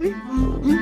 Ja, 0.00 0.73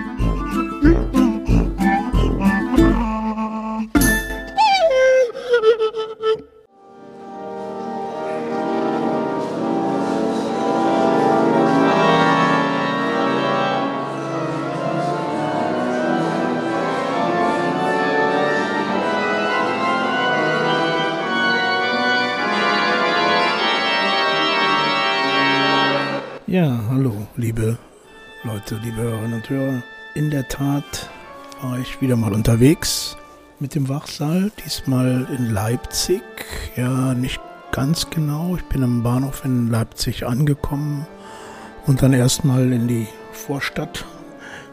Leute, 28.73 28.84
liebe 28.84 29.02
Hörerinnen 29.02 29.34
und 29.34 29.50
Hörer. 29.50 29.82
In 30.14 30.30
der 30.30 30.48
Tat 30.48 31.11
war 31.61 31.79
ich 31.79 32.01
wieder 32.01 32.17
mal 32.17 32.33
unterwegs 32.33 33.19
mit 33.61 33.75
dem 33.75 33.89
Wachsaal, 33.89 34.51
diesmal 34.65 35.27
in 35.37 35.51
Leipzig. 35.51 36.23
Ja, 36.77 37.13
nicht 37.13 37.39
ganz 37.71 38.09
genau. 38.09 38.57
Ich 38.57 38.65
bin 38.65 38.83
am 38.83 39.03
Bahnhof 39.03 39.45
in 39.45 39.69
Leipzig 39.69 40.25
angekommen 40.25 41.07
und 41.87 42.03
dann 42.03 42.15
erstmal 42.15 42.73
in 42.73 42.89
die 42.89 43.07
Vorstadt 43.33 44.07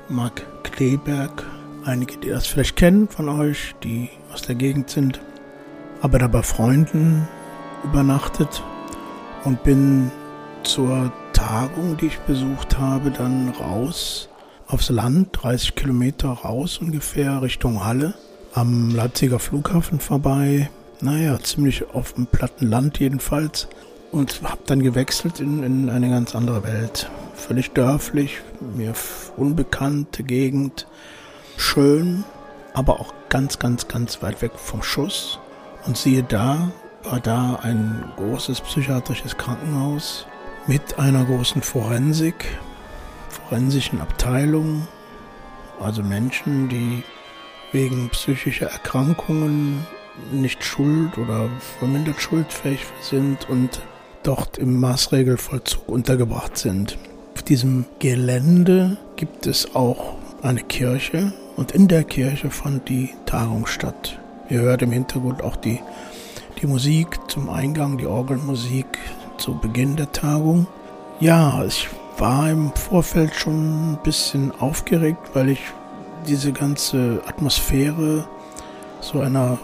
Mark 0.07 0.45
Kleberg. 0.63 1.45
Einige, 1.83 2.17
die 2.17 2.29
das 2.29 2.47
vielleicht 2.47 2.77
kennen 2.77 3.09
von 3.09 3.27
euch, 3.27 3.75
die 3.83 4.09
aus 4.31 4.43
der 4.43 4.55
Gegend 4.55 4.89
sind, 4.89 5.19
aber 6.01 6.19
da 6.19 6.27
bei 6.27 6.43
Freunden 6.43 7.27
übernachtet 7.83 8.63
und 9.43 9.61
bin 9.63 10.09
zur 10.63 11.11
Tagung, 11.39 11.95
die 11.95 12.07
ich 12.07 12.19
besucht 12.19 12.77
habe, 12.77 13.11
dann 13.11 13.49
raus 13.49 14.27
aufs 14.67 14.89
Land, 14.89 15.29
30 15.31 15.73
Kilometer 15.73 16.27
raus 16.27 16.79
ungefähr 16.79 17.41
Richtung 17.41 17.85
Halle, 17.85 18.13
am 18.53 18.93
Leipziger 18.93 19.39
Flughafen 19.39 20.01
vorbei. 20.01 20.69
Naja, 20.99 21.39
ziemlich 21.39 21.89
auf 21.93 22.13
dem 22.13 22.27
platten 22.27 22.67
Land 22.67 22.99
jedenfalls. 22.99 23.69
Und 24.11 24.41
habe 24.43 24.61
dann 24.65 24.83
gewechselt 24.83 25.39
in, 25.39 25.63
in 25.63 25.89
eine 25.89 26.09
ganz 26.09 26.35
andere 26.35 26.63
Welt. 26.63 27.09
Völlig 27.35 27.71
dörflich, 27.71 28.41
mir 28.75 28.93
unbekannte 29.37 30.23
Gegend. 30.23 30.87
Schön, 31.55 32.25
aber 32.73 32.99
auch 32.99 33.13
ganz, 33.29 33.59
ganz, 33.59 33.87
ganz 33.87 34.21
weit 34.21 34.41
weg 34.41 34.51
vom 34.55 34.83
Schuss. 34.83 35.39
Und 35.85 35.95
siehe 35.95 36.21
da, 36.21 36.69
war 37.03 37.21
da 37.21 37.59
ein 37.63 38.03
großes 38.17 38.59
psychiatrisches 38.59 39.37
Krankenhaus 39.37 40.27
mit 40.69 40.99
einer 40.99 41.25
großen 41.25 41.63
Forensik, 41.63 42.45
forensischen 43.27 44.01
Abteilung, 44.01 44.87
also 45.81 46.03
Menschen, 46.03 46.69
die 46.69 47.01
wegen 47.71 48.07
psychischer 48.09 48.67
Erkrankungen 48.67 49.87
nicht 50.31 50.63
schuld 50.63 51.17
oder 51.17 51.49
vermindert 51.79 52.21
schuldfähig 52.21 52.85
sind 53.01 53.49
und 53.49 53.81
dort 54.21 54.59
im 54.59 54.79
Maßregelvollzug 54.79 55.89
untergebracht 55.89 56.55
sind. 56.55 56.99
Auf 57.33 57.41
diesem 57.41 57.85
Gelände 57.97 58.97
gibt 59.15 59.47
es 59.47 59.73
auch 59.73 60.17
eine 60.43 60.61
Kirche 60.61 61.33
und 61.55 61.71
in 61.71 61.87
der 61.87 62.03
Kirche 62.03 62.51
fand 62.51 62.89
die 62.89 63.09
Tagung 63.25 63.65
statt. 63.65 64.19
Ihr 64.51 64.59
hört 64.59 64.83
im 64.83 64.91
Hintergrund 64.91 65.41
auch 65.41 65.55
die, 65.55 65.79
die 66.61 66.67
Musik 66.67 67.17
zum 67.27 67.49
Eingang, 67.49 67.97
die 67.97 68.05
Orgelmusik 68.05 68.99
zu 69.39 69.55
Beginn 69.55 69.95
der 69.95 70.11
Tagung. 70.11 70.67
Ja, 71.19 71.63
ich 71.65 71.89
war 72.17 72.49
im 72.49 72.71
Vorfeld 72.75 73.33
schon 73.33 73.93
ein 73.93 73.99
bisschen 74.03 74.51
aufgeregt, 74.59 75.31
weil 75.33 75.49
ich 75.49 75.61
diese 76.27 76.51
ganze 76.51 77.21
Atmosphäre 77.25 78.27
so 79.01 79.21
einer 79.21 79.57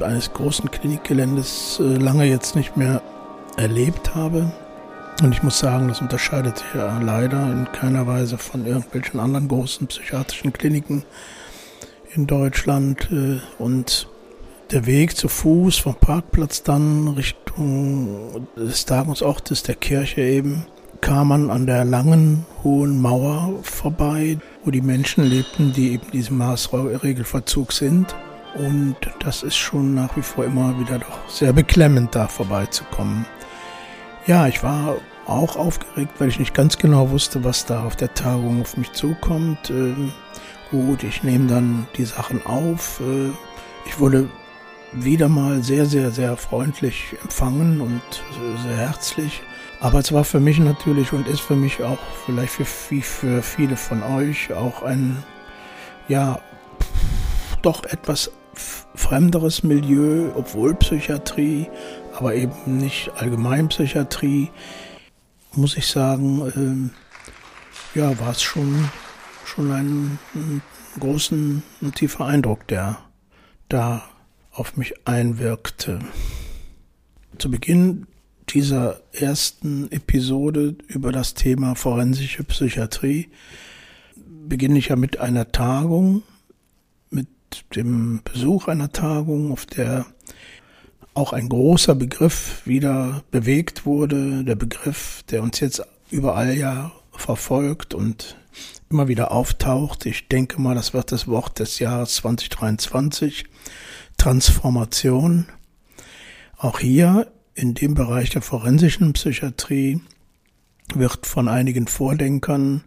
eines 0.00 0.32
großen 0.32 0.70
Klinikgeländes 0.70 1.80
äh, 1.80 1.96
lange 1.96 2.24
jetzt 2.24 2.54
nicht 2.54 2.76
mehr 2.76 3.02
erlebt 3.56 4.14
habe. 4.14 4.52
Und 5.22 5.32
ich 5.32 5.42
muss 5.42 5.58
sagen, 5.58 5.88
das 5.88 6.00
unterscheidet 6.00 6.58
sich 6.58 6.74
ja 6.74 6.98
leider 7.00 7.42
in 7.50 7.70
keiner 7.72 8.06
Weise 8.06 8.38
von 8.38 8.64
irgendwelchen 8.64 9.18
anderen 9.18 9.48
großen 9.48 9.88
psychiatrischen 9.88 10.52
Kliniken 10.52 11.04
in 12.14 12.26
Deutschland. 12.26 13.08
Äh, 13.10 13.40
und 13.58 14.08
der 14.70 14.86
Weg 14.86 15.16
zu 15.16 15.28
Fuß 15.28 15.78
vom 15.78 15.94
Parkplatz 15.94 16.62
dann 16.62 17.08
des 18.56 18.84
Tagungsortes 18.84 19.62
der 19.62 19.74
Kirche 19.74 20.20
eben, 20.20 20.66
kam 21.00 21.28
man 21.28 21.50
an 21.50 21.66
der 21.66 21.84
langen, 21.84 22.46
hohen 22.64 23.00
Mauer 23.00 23.58
vorbei, 23.62 24.38
wo 24.64 24.70
die 24.70 24.80
Menschen 24.80 25.24
lebten, 25.24 25.72
die 25.72 25.92
eben 25.92 26.10
diesem 26.10 26.38
Maßregelverzug 26.38 27.72
sind. 27.72 28.14
Und 28.54 28.96
das 29.20 29.42
ist 29.42 29.56
schon 29.56 29.94
nach 29.94 30.16
wie 30.16 30.22
vor 30.22 30.44
immer 30.44 30.78
wieder 30.80 30.98
doch 30.98 31.28
sehr 31.28 31.52
beklemmend, 31.52 32.14
da 32.14 32.28
vorbeizukommen. 32.28 33.26
Ja, 34.26 34.46
ich 34.46 34.62
war 34.62 34.96
auch 35.26 35.56
aufgeregt, 35.56 36.12
weil 36.18 36.28
ich 36.28 36.38
nicht 36.38 36.54
ganz 36.54 36.78
genau 36.78 37.10
wusste, 37.10 37.44
was 37.44 37.66
da 37.66 37.84
auf 37.84 37.96
der 37.96 38.14
Tagung 38.14 38.62
auf 38.62 38.76
mich 38.76 38.92
zukommt. 38.92 39.70
Ähm, 39.70 40.12
gut, 40.70 41.02
ich 41.04 41.22
nehme 41.22 41.46
dann 41.46 41.86
die 41.96 42.04
Sachen 42.04 42.44
auf. 42.46 43.00
Äh, 43.00 43.30
ich 43.86 44.00
wurde 44.00 44.28
wieder 44.92 45.28
mal 45.28 45.62
sehr, 45.62 45.86
sehr, 45.86 46.10
sehr 46.10 46.36
freundlich 46.36 47.14
empfangen 47.22 47.80
und 47.80 48.02
sehr 48.66 48.76
herzlich. 48.76 49.42
Aber 49.80 50.00
es 50.00 50.12
war 50.12 50.24
für 50.24 50.40
mich 50.40 50.58
natürlich 50.58 51.12
und 51.12 51.28
ist 51.28 51.40
für 51.40 51.54
mich 51.54 51.82
auch 51.82 51.98
vielleicht 52.26 52.52
für, 52.52 52.64
für 52.64 53.42
viele 53.42 53.76
von 53.76 54.02
euch 54.02 54.52
auch 54.52 54.82
ein, 54.82 55.22
ja, 56.08 56.40
doch 57.62 57.84
etwas 57.84 58.30
fremderes 58.94 59.62
Milieu, 59.62 60.30
obwohl 60.34 60.74
Psychiatrie, 60.74 61.68
aber 62.16 62.34
eben 62.34 62.78
nicht 62.78 63.12
Allgemeinpsychiatrie, 63.16 64.50
muss 65.52 65.76
ich 65.76 65.86
sagen, 65.86 66.92
äh, 67.94 67.98
ja, 67.98 68.18
war 68.18 68.32
es 68.32 68.42
schon, 68.42 68.90
schon 69.44 69.70
ein, 69.70 70.18
ein 70.34 70.62
großen, 70.98 71.62
ein 71.82 71.94
tiefer 71.94 72.26
Eindruck, 72.26 72.66
der 72.66 72.98
da 73.68 74.02
auf 74.58 74.76
mich 74.76 74.94
einwirkte. 75.06 76.00
Zu 77.38 77.50
Beginn 77.50 78.06
dieser 78.48 79.00
ersten 79.12 79.90
Episode 79.92 80.74
über 80.88 81.12
das 81.12 81.34
Thema 81.34 81.74
forensische 81.74 82.42
Psychiatrie 82.44 83.28
beginne 84.48 84.78
ich 84.78 84.88
ja 84.88 84.96
mit 84.96 85.20
einer 85.20 85.52
Tagung, 85.52 86.22
mit 87.10 87.28
dem 87.76 88.20
Besuch 88.24 88.68
einer 88.68 88.90
Tagung, 88.90 89.52
auf 89.52 89.66
der 89.66 90.06
auch 91.14 91.32
ein 91.32 91.48
großer 91.48 91.94
Begriff 91.94 92.62
wieder 92.64 93.22
bewegt 93.30 93.86
wurde, 93.86 94.44
der 94.44 94.56
Begriff, 94.56 95.22
der 95.30 95.42
uns 95.42 95.60
jetzt 95.60 95.82
überall 96.10 96.56
ja 96.56 96.92
verfolgt 97.12 97.94
und 97.94 98.36
immer 98.90 99.08
wieder 99.08 99.32
auftaucht. 99.32 100.06
Ich 100.06 100.28
denke 100.28 100.60
mal, 100.60 100.74
das 100.74 100.94
wird 100.94 101.12
das 101.12 101.28
Wort 101.28 101.58
des 101.58 101.78
Jahres 101.78 102.14
2023. 102.16 103.44
Transformation. 104.16 105.46
Auch 106.56 106.80
hier 106.80 107.30
in 107.54 107.74
dem 107.74 107.94
Bereich 107.94 108.30
der 108.30 108.42
forensischen 108.42 109.12
Psychiatrie 109.12 110.00
wird 110.94 111.26
von 111.26 111.48
einigen 111.48 111.86
Vordenkern 111.86 112.84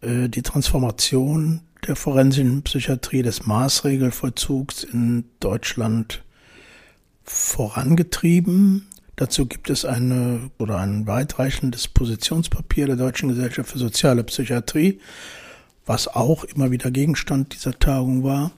äh, 0.00 0.28
die 0.28 0.42
Transformation 0.42 1.62
der 1.86 1.96
forensischen 1.96 2.62
Psychiatrie 2.62 3.22
des 3.22 3.46
Maßregelvollzugs 3.46 4.84
in 4.84 5.24
Deutschland 5.40 6.24
vorangetrieben. 7.24 8.86
Dazu 9.18 9.46
gibt 9.46 9.68
es 9.68 9.84
eine 9.84 10.48
oder 10.58 10.78
ein 10.78 11.08
weitreichendes 11.08 11.88
Positionspapier 11.88 12.86
der 12.86 12.94
Deutschen 12.94 13.28
Gesellschaft 13.28 13.68
für 13.68 13.78
soziale 13.78 14.22
Psychiatrie, 14.22 15.00
was 15.86 16.06
auch 16.06 16.44
immer 16.44 16.70
wieder 16.70 16.92
Gegenstand 16.92 17.52
dieser 17.52 17.76
Tagung 17.76 18.22
war. 18.22 18.52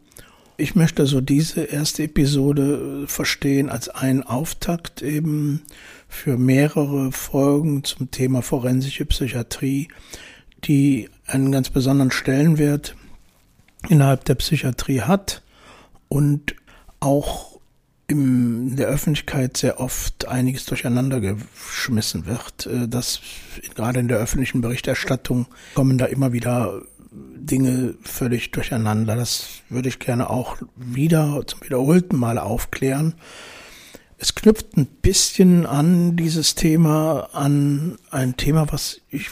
Ich 0.58 0.74
möchte 0.74 1.06
so 1.06 1.22
diese 1.22 1.62
erste 1.62 2.02
Episode 2.02 3.06
verstehen 3.06 3.70
als 3.70 3.88
einen 3.88 4.22
Auftakt 4.22 5.00
eben 5.00 5.62
für 6.08 6.36
mehrere 6.36 7.10
Folgen 7.10 7.82
zum 7.82 8.10
Thema 8.10 8.42
forensische 8.42 9.06
Psychiatrie, 9.06 9.88
die 10.64 11.08
einen 11.26 11.52
ganz 11.52 11.70
besonderen 11.70 12.10
Stellenwert 12.10 12.96
innerhalb 13.88 14.26
der 14.26 14.34
Psychiatrie 14.34 15.00
hat 15.00 15.40
und 16.10 16.54
auch 17.00 17.49
in 18.10 18.76
der 18.76 18.88
Öffentlichkeit 18.88 19.56
sehr 19.56 19.80
oft 19.80 20.26
einiges 20.26 20.64
durcheinander 20.64 21.20
geschmissen 21.20 22.26
wird. 22.26 22.66
Äh, 22.66 22.88
das 22.88 23.20
gerade 23.74 24.00
in 24.00 24.08
der 24.08 24.18
öffentlichen 24.18 24.60
Berichterstattung 24.60 25.46
kommen 25.74 25.98
da 25.98 26.06
immer 26.06 26.32
wieder 26.32 26.82
Dinge 27.12 27.94
völlig 28.02 28.50
durcheinander. 28.50 29.16
Das 29.16 29.46
würde 29.68 29.88
ich 29.88 29.98
gerne 29.98 30.30
auch 30.30 30.56
wieder 30.76 31.42
zum 31.46 31.62
wiederholten 31.62 32.16
Mal 32.16 32.38
aufklären. 32.38 33.14
Es 34.18 34.34
knüpft 34.34 34.76
ein 34.76 34.86
bisschen 34.86 35.64
an 35.64 36.16
dieses 36.16 36.54
Thema, 36.54 37.30
an 37.32 37.96
ein 38.10 38.36
Thema, 38.36 38.70
was 38.70 39.00
ich 39.08 39.30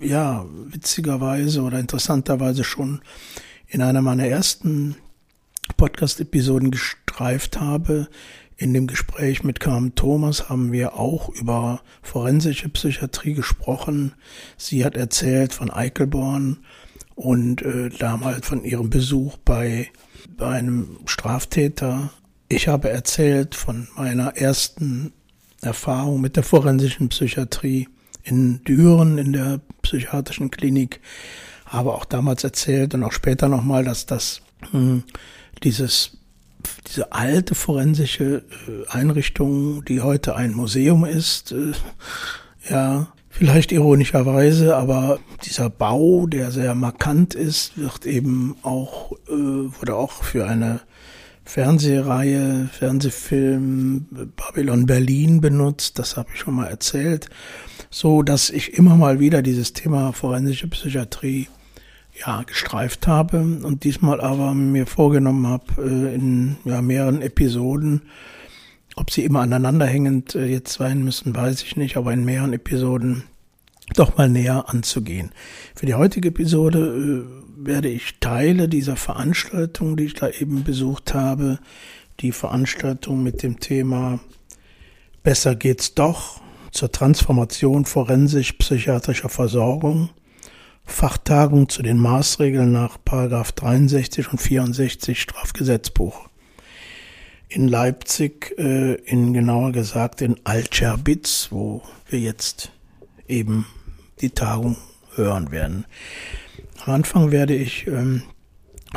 ja, 0.00 0.46
witzigerweise 0.68 1.62
oder 1.62 1.78
interessanterweise 1.78 2.64
schon 2.64 3.00
in 3.66 3.82
einer 3.82 4.02
meiner 4.02 4.26
ersten 4.26 4.96
Podcast-Episoden 5.76 6.70
gestreift 6.70 7.60
habe. 7.60 8.08
In 8.56 8.74
dem 8.74 8.88
Gespräch 8.88 9.44
mit 9.44 9.60
Carmen 9.60 9.94
Thomas 9.94 10.48
haben 10.48 10.72
wir 10.72 10.94
auch 10.94 11.28
über 11.28 11.80
forensische 12.02 12.68
Psychiatrie 12.68 13.34
gesprochen. 13.34 14.14
Sie 14.56 14.84
hat 14.84 14.96
erzählt 14.96 15.52
von 15.52 15.70
Eichelborn 15.70 16.58
und 17.14 17.62
äh, 17.62 17.88
damals 17.90 18.46
von 18.46 18.64
ihrem 18.64 18.90
Besuch 18.90 19.36
bei, 19.38 19.90
bei 20.36 20.48
einem 20.50 20.98
Straftäter. 21.06 22.10
Ich 22.48 22.66
habe 22.66 22.90
erzählt 22.90 23.54
von 23.54 23.86
meiner 23.96 24.36
ersten 24.36 25.12
Erfahrung 25.60 26.20
mit 26.20 26.36
der 26.36 26.42
forensischen 26.42 27.08
Psychiatrie 27.08 27.88
in 28.24 28.62
Düren 28.64 29.18
in 29.18 29.32
der 29.32 29.60
psychiatrischen 29.82 30.50
Klinik. 30.50 31.00
Habe 31.66 31.92
auch 31.92 32.04
damals 32.04 32.44
erzählt 32.44 32.94
und 32.94 33.02
auch 33.04 33.12
später 33.12 33.48
nochmal, 33.48 33.84
dass 33.84 34.06
das 34.06 34.42
hm, 34.70 35.04
dieses 35.62 36.18
diese 36.88 37.12
alte 37.12 37.54
forensische 37.54 38.42
äh, 38.66 38.88
Einrichtung, 38.88 39.84
die 39.84 40.00
heute 40.00 40.36
ein 40.36 40.52
Museum 40.52 41.04
ist, 41.04 41.52
äh, 41.52 41.72
ja, 42.68 43.08
vielleicht 43.30 43.72
ironischerweise, 43.72 44.76
aber 44.76 45.20
dieser 45.44 45.70
Bau, 45.70 46.26
der 46.26 46.50
sehr 46.50 46.74
markant 46.74 47.34
ist, 47.34 47.78
wird 47.78 48.06
eben 48.06 48.56
auch, 48.62 49.12
äh, 49.28 49.30
wurde 49.30 49.94
auch 49.94 50.24
für 50.24 50.46
eine 50.46 50.80
Fernsehreihe, 51.44 52.68
Fernsehfilm 52.72 54.06
Babylon 54.36 54.86
Berlin 54.86 55.40
benutzt, 55.40 55.98
das 55.98 56.16
habe 56.16 56.28
ich 56.34 56.40
schon 56.40 56.54
mal 56.54 56.66
erzählt, 56.66 57.30
so 57.90 58.22
dass 58.22 58.50
ich 58.50 58.74
immer 58.74 58.96
mal 58.96 59.18
wieder 59.18 59.40
dieses 59.40 59.72
Thema 59.72 60.12
forensische 60.12 60.68
Psychiatrie 60.68 61.48
ja, 62.20 62.42
gestreift 62.42 63.06
habe 63.06 63.40
und 63.40 63.84
diesmal 63.84 64.20
aber 64.20 64.54
mir 64.54 64.86
vorgenommen 64.86 65.46
habe, 65.46 65.64
äh, 65.78 66.14
in 66.14 66.56
ja, 66.64 66.82
mehreren 66.82 67.22
Episoden, 67.22 68.02
ob 68.96 69.10
sie 69.10 69.24
immer 69.24 69.40
aneinanderhängend 69.40 70.34
äh, 70.34 70.46
jetzt 70.46 70.74
sein 70.74 71.04
müssen, 71.04 71.34
weiß 71.34 71.62
ich 71.62 71.76
nicht, 71.76 71.96
aber 71.96 72.12
in 72.12 72.24
mehreren 72.24 72.52
Episoden 72.52 73.24
doch 73.94 74.16
mal 74.16 74.28
näher 74.28 74.68
anzugehen. 74.68 75.30
Für 75.74 75.86
die 75.86 75.94
heutige 75.94 76.28
Episode 76.28 76.78
äh, 76.78 77.66
werde 77.66 77.88
ich 77.88 78.18
Teile 78.20 78.68
dieser 78.68 78.96
Veranstaltung, 78.96 79.96
die 79.96 80.04
ich 80.04 80.14
da 80.14 80.28
eben 80.28 80.64
besucht 80.64 81.14
habe, 81.14 81.58
die 82.20 82.32
Veranstaltung 82.32 83.22
mit 83.22 83.42
dem 83.42 83.60
Thema 83.60 84.20
Besser 85.22 85.54
geht's 85.54 85.94
doch 85.94 86.40
zur 86.70 86.90
Transformation 86.90 87.84
forensisch-psychiatrischer 87.84 89.28
Versorgung 89.28 90.10
Fachtagung 90.88 91.68
zu 91.68 91.82
den 91.82 91.98
Maßregeln 91.98 92.72
nach 92.72 92.98
63 92.98 94.32
und 94.32 94.38
64 94.38 95.20
Strafgesetzbuch. 95.20 96.28
In 97.48 97.68
Leipzig, 97.68 98.54
äh, 98.58 98.94
in 98.94 99.32
genauer 99.32 99.72
gesagt 99.72 100.22
in 100.22 100.36
Altscherbitz, 100.44 101.48
wo 101.50 101.82
wir 102.08 102.18
jetzt 102.18 102.72
eben 103.28 103.66
die 104.20 104.30
Tagung 104.30 104.76
hören 105.14 105.50
werden. 105.50 105.84
Am 106.84 106.94
Anfang 106.94 107.30
werde 107.30 107.54
ich 107.54 107.86
ähm, 107.86 108.22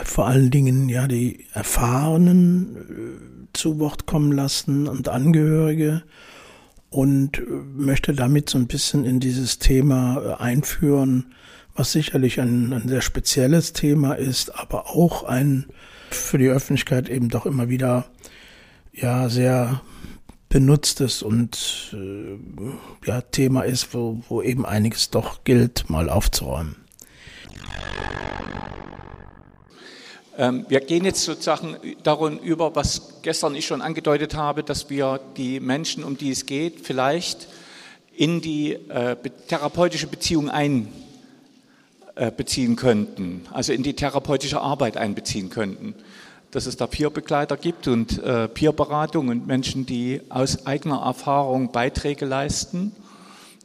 vor 0.04 0.28
allen 0.28 0.50
Dingen 0.50 0.90
ja 0.90 1.08
die 1.08 1.46
Erfahrenen 1.54 2.76
äh, 2.76 3.48
zu 3.54 3.80
Wort 3.80 4.06
kommen 4.06 4.32
lassen 4.32 4.88
und 4.88 5.10
Angehörige 5.10 6.04
und 6.90 7.40
äh, 7.40 7.44
möchte 7.76 8.14
damit 8.14 8.50
so 8.50 8.58
ein 8.58 8.68
bisschen 8.68 9.06
in 9.06 9.20
dieses 9.20 9.60
Thema 9.60 10.22
äh, 10.24 10.42
einführen, 10.42 11.34
was 11.82 11.94
sicherlich 11.94 12.40
ein, 12.40 12.74
ein 12.74 12.88
sehr 12.88 13.02
spezielles 13.02 13.74
Thema 13.74 14.14
ist, 14.14 14.54
aber 14.54 14.92
auch 14.92 15.24
ein 15.24 15.66
für 16.12 16.38
die 16.38 16.48
Öffentlichkeit 16.48 17.10
eben 17.10 17.30
doch 17.30 17.48
immer 17.48 17.70
wieder 17.70 18.06
ja 18.94 19.30
sehr 19.30 19.82
benutztes 20.48 21.24
und 21.24 21.96
äh, 21.96 23.08
ja 23.08 23.22
Thema 23.22 23.64
ist, 23.64 23.96
wo, 23.96 24.22
wo 24.30 24.44
eben 24.44 24.64
einiges 24.64 25.10
doch 25.10 25.44
gilt, 25.44 25.90
mal 25.90 26.12
aufzuräumen. 26.12 26.76
Ähm, 30.38 30.68
wir 30.70 30.82
gehen 30.82 31.04
jetzt 31.04 31.24
sozusagen 31.24 31.78
darum 32.04 32.38
über, 32.38 32.76
was 32.76 33.24
gestern 33.24 33.56
ich 33.56 33.66
schon 33.66 33.82
angedeutet 33.82 34.36
habe, 34.36 34.62
dass 34.62 34.92
wir 34.92 35.20
die 35.36 35.60
Menschen, 35.60 36.04
um 36.04 36.16
die 36.16 36.30
es 36.30 36.46
geht, 36.46 36.82
vielleicht 36.82 37.48
in 38.16 38.40
die 38.40 38.74
äh, 38.74 39.16
therapeutische 39.48 40.06
Beziehung 40.06 40.48
ein 40.48 40.84
äh, 40.86 41.11
beziehen 42.30 42.76
könnten, 42.76 43.42
also 43.52 43.74
in 43.74 43.82
die 43.82 43.96
therapeutische 43.96 44.62
Arbeit 44.62 44.98
einbeziehen 44.98 45.50
könnten. 45.50 45.96
Dass 46.52 46.68
es 46.68 46.76
da 46.78 46.86
Peerbegleiter 46.86 47.58
gibt 47.58 47.88
und 47.88 48.22
äh, 48.22 48.48
Peerberatung 48.48 49.30
und 49.30 49.48
Menschen, 49.48 49.86
die 49.86 50.22
aus 50.30 50.66
eigener 50.68 51.02
Erfahrung 51.02 51.72
Beiträge 51.72 52.26
leisten, 52.26 52.92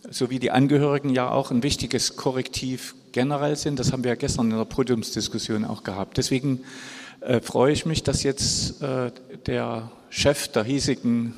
sowie 0.08 0.38
die 0.38 0.52
Angehörigen 0.52 1.10
ja 1.10 1.28
auch 1.30 1.50
ein 1.50 1.62
wichtiges 1.62 2.16
Korrektiv 2.16 2.94
generell 3.12 3.56
sind. 3.56 3.78
Das 3.78 3.92
haben 3.92 4.04
wir 4.04 4.12
ja 4.12 4.14
gestern 4.14 4.50
in 4.50 4.56
der 4.56 4.64
Podiumsdiskussion 4.64 5.64
auch 5.64 5.82
gehabt. 5.82 6.16
Deswegen 6.16 6.60
äh, 7.20 7.40
freue 7.40 7.72
ich 7.72 7.86
mich, 7.86 8.02
dass 8.02 8.22
jetzt 8.22 8.82
äh, 8.82 9.10
der 9.46 9.90
Chef 10.10 10.48
der 10.48 10.64
hiesigen 10.64 11.34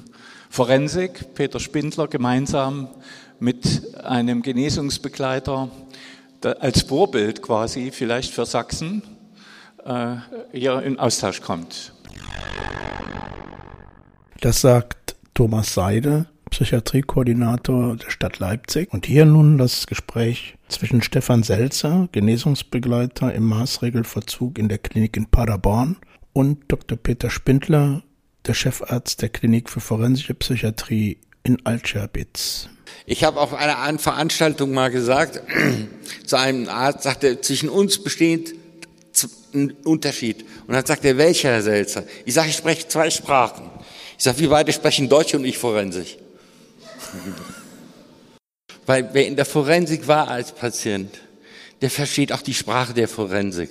Forensik, 0.51 1.35
Peter 1.35 1.61
Spindler, 1.61 2.09
gemeinsam 2.09 2.89
mit 3.41 3.95
einem 4.05 4.43
Genesungsbegleiter 4.43 5.71
als 6.47 6.83
Vorbild 6.83 7.43
quasi 7.43 7.91
vielleicht 7.91 8.33
für 8.33 8.47
Sachsen 8.47 9.03
äh, 9.85 10.17
hier 10.53 10.83
in 10.83 10.99
Austausch 10.99 11.41
kommt. 11.41 11.93
Das 14.41 14.61
sagt 14.61 15.17
Thomas 15.35 15.75
Seide, 15.75 16.27
Psychiatriekoordinator 16.51 17.97
der 17.97 18.11
Stadt 18.11 18.39
Leipzig. 18.39 18.93
Und 18.93 19.07
hier 19.07 19.25
nun 19.25 19.59
das 19.59 19.87
Gespräch 19.87 20.57
zwischen 20.69 21.03
Stefan 21.03 21.43
Selzer, 21.43 22.09
Genesungsbegleiter 22.13 23.35
im 23.35 23.45
Maßregelverzug 23.45 24.59
in 24.59 24.69
der 24.69 24.79
Klinik 24.79 25.17
in 25.17 25.27
Paderborn, 25.27 25.97
und 26.33 26.65
Dr. 26.69 26.97
Peter 26.97 27.31
Spindler, 27.31 28.03
der 28.47 28.55
Chefarzt 28.55 29.23
der 29.23 29.29
Klinik 29.29 29.69
für 29.69 29.81
forensische 29.81 30.35
Psychiatrie 30.35 31.19
in 31.43 31.65
Altscherbitz. 31.67 32.69
Ich 33.07 33.25
habe 33.25 33.41
auf 33.41 33.55
einer 33.55 33.99
Veranstaltung 33.99 34.73
mal 34.73 34.91
gesagt, 34.91 35.41
zu 36.27 36.37
einem 36.37 36.69
Arzt 36.69 37.03
sagte, 37.05 37.41
zwischen 37.41 37.69
uns 37.69 38.03
besteht 38.03 38.55
ein 39.55 39.73
Unterschied. 39.85 40.45
Und 40.67 40.75
dann 40.75 40.85
sagt 40.85 41.05
er, 41.05 41.17
welcher, 41.17 41.51
Herr 41.51 41.63
Selzer? 41.63 42.05
Ich 42.25 42.35
sage, 42.35 42.51
ich 42.51 42.57
spreche 42.57 42.89
zwei 42.89 43.11
Sprachen. 43.11 43.71
Ich 44.17 44.25
sage, 44.25 44.39
wir 44.41 44.51
beide 44.51 44.73
sprechen 44.73 45.09
Deutsch 45.09 45.35
und 45.35 45.45
ich 45.45 45.59
Forensik. 45.59 46.19
Weil 48.87 49.09
wer 49.13 49.27
in 49.27 49.37
der 49.37 49.45
Forensik 49.45 50.09
war 50.09 50.29
als 50.29 50.53
Patient, 50.53 51.21
der 51.81 51.91
versteht 51.91 52.33
auch 52.33 52.43
die 52.43 52.55
Sprache 52.55 52.95
der 52.95 53.09
Forensik. 53.09 53.71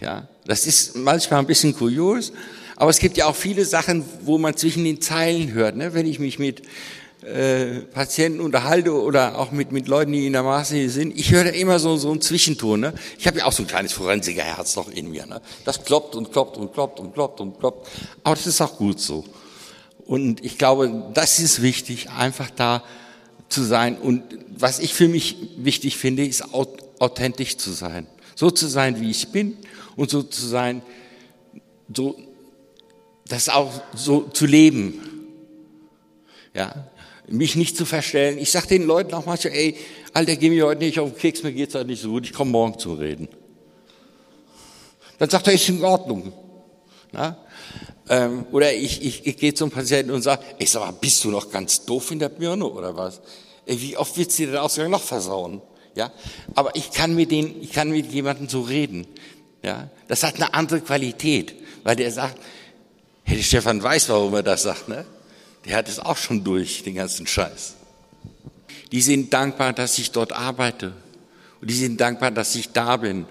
Ja, 0.00 0.28
das 0.46 0.66
ist 0.66 0.96
manchmal 0.96 1.40
ein 1.40 1.46
bisschen 1.46 1.74
kurios, 1.74 2.32
aber 2.76 2.90
es 2.90 2.98
gibt 2.98 3.16
ja 3.16 3.26
auch 3.26 3.36
viele 3.36 3.64
Sachen, 3.64 4.04
wo 4.22 4.38
man 4.38 4.56
zwischen 4.56 4.84
den 4.84 5.00
Zeilen 5.00 5.52
hört. 5.52 5.76
Ne? 5.76 5.94
Wenn 5.94 6.06
ich 6.06 6.18
mich 6.18 6.38
mit 6.38 6.62
äh, 7.24 7.80
Patienten 7.80 8.40
unterhalte 8.40 8.92
oder 8.92 9.38
auch 9.38 9.50
mit, 9.50 9.72
mit 9.72 9.88
Leuten, 9.88 10.12
die 10.12 10.26
in 10.26 10.34
der 10.34 10.42
Maße 10.42 10.88
sind, 10.88 11.18
ich 11.18 11.32
höre 11.32 11.52
immer 11.52 11.78
so, 11.78 11.96
so 11.96 12.10
einen 12.10 12.20
Zwischenton. 12.20 12.80
Ne? 12.80 12.94
Ich 13.18 13.26
habe 13.26 13.38
ja 13.38 13.46
auch 13.46 13.52
so 13.52 13.62
ein 13.62 13.66
kleines 13.66 13.92
Forensikerherz 13.92 14.76
noch 14.76 14.90
in 14.90 15.10
mir. 15.10 15.26
Ne? 15.26 15.40
Das 15.64 15.84
kloppt 15.84 16.14
und 16.16 16.32
kloppt 16.32 16.56
und 16.56 16.72
kloppt 16.72 17.00
und 17.00 17.14
kloppt 17.14 17.40
und 17.40 17.58
kloppt. 17.58 17.88
Aber 18.22 18.34
das 18.34 18.46
ist 18.46 18.60
auch 18.60 18.76
gut 18.76 19.00
so. 19.00 19.24
Und 20.04 20.44
ich 20.44 20.58
glaube, 20.58 21.10
das 21.14 21.38
ist 21.38 21.62
wichtig, 21.62 22.10
einfach 22.10 22.50
da 22.50 22.84
zu 23.48 23.62
sein. 23.62 23.96
Und 23.96 24.22
was 24.56 24.78
ich 24.78 24.92
für 24.92 25.08
mich 25.08 25.36
wichtig 25.56 25.96
finde, 25.96 26.26
ist 26.26 26.52
authentisch 26.52 27.56
zu 27.56 27.72
sein. 27.72 28.06
So 28.34 28.50
zu 28.50 28.66
sein, 28.66 29.00
wie 29.00 29.10
ich 29.10 29.28
bin 29.28 29.56
und 29.96 30.10
so 30.10 30.22
zu 30.22 30.46
sein, 30.46 30.82
so 31.94 32.18
das 33.28 33.48
auch 33.48 33.72
so 33.94 34.22
zu 34.22 34.44
leben. 34.44 35.00
Ja, 36.52 36.86
mich 37.28 37.56
nicht 37.56 37.76
zu 37.76 37.84
verstellen. 37.84 38.38
Ich 38.38 38.50
sage 38.50 38.68
den 38.68 38.84
Leuten 38.84 39.14
auch 39.14 39.26
manchmal, 39.26 39.54
ey, 39.54 39.76
Alter, 40.12 40.36
geh 40.36 40.50
mir 40.50 40.66
heute 40.66 40.84
nicht 40.84 40.98
auf 40.98 41.10
den 41.10 41.18
Keks, 41.18 41.42
mir 41.42 41.52
geht's 41.52 41.74
heute 41.74 41.86
nicht 41.86 42.02
so 42.02 42.10
gut, 42.10 42.24
ich 42.26 42.32
komme 42.32 42.50
morgen 42.50 42.78
zum 42.78 42.98
Reden. 42.98 43.28
Dann 45.18 45.30
sagt 45.30 45.46
er, 45.46 45.54
ist 45.54 45.68
in 45.68 45.82
Ordnung. 45.82 46.32
Na? 47.12 47.36
Ähm, 48.08 48.44
oder 48.52 48.72
ich, 48.72 49.02
ich, 49.02 49.26
ich 49.26 49.36
gehe 49.36 49.54
zum 49.54 49.70
Patienten 49.70 50.10
und 50.10 50.22
sage, 50.22 50.42
ey, 50.58 50.66
sag 50.66 50.80
mal, 50.80 50.92
bist 50.92 51.24
du 51.24 51.30
noch 51.30 51.50
ganz 51.50 51.84
doof 51.84 52.10
in 52.10 52.18
der 52.18 52.28
Birne 52.28 52.66
oder 52.66 52.96
was? 52.96 53.20
Ey, 53.64 53.80
wie 53.80 53.96
oft 53.96 54.16
wird 54.16 54.36
dir 54.36 54.48
den 54.48 54.56
Ausgang 54.56 54.90
noch 54.90 55.02
versauen? 55.02 55.62
Ja, 55.94 56.12
aber 56.54 56.74
ich 56.74 56.90
kann 56.90 57.14
mit 57.14 57.30
denen, 57.30 57.62
ich 57.62 57.72
kann 57.72 57.90
mit 57.90 58.12
jemandem 58.12 58.48
so 58.48 58.62
reden. 58.62 59.06
Ja, 59.62 59.88
das 60.08 60.24
hat 60.24 60.34
eine 60.34 60.52
andere 60.52 60.80
Qualität, 60.80 61.54
weil 61.84 61.96
der 61.96 62.10
sagt, 62.10 62.36
Hey, 63.26 63.42
Stefan 63.42 63.82
weiß, 63.82 64.10
warum 64.10 64.34
er 64.34 64.42
das 64.42 64.64
sagt, 64.64 64.88
ne? 64.88 65.06
Der 65.64 65.76
hat 65.76 65.88
es 65.88 65.98
auch 65.98 66.16
schon 66.16 66.44
durch, 66.44 66.82
den 66.82 66.94
ganzen 66.94 67.26
Scheiß. 67.26 67.76
Die 68.92 69.00
sind 69.00 69.32
dankbar, 69.32 69.72
dass 69.72 69.98
ich 69.98 70.10
dort 70.10 70.32
arbeite. 70.32 70.92
Und 71.60 71.70
die 71.70 71.74
sind 71.74 72.00
dankbar, 72.00 72.30
dass 72.30 72.54
ich 72.54 72.72
da 72.72 72.96
bin. 72.96 73.26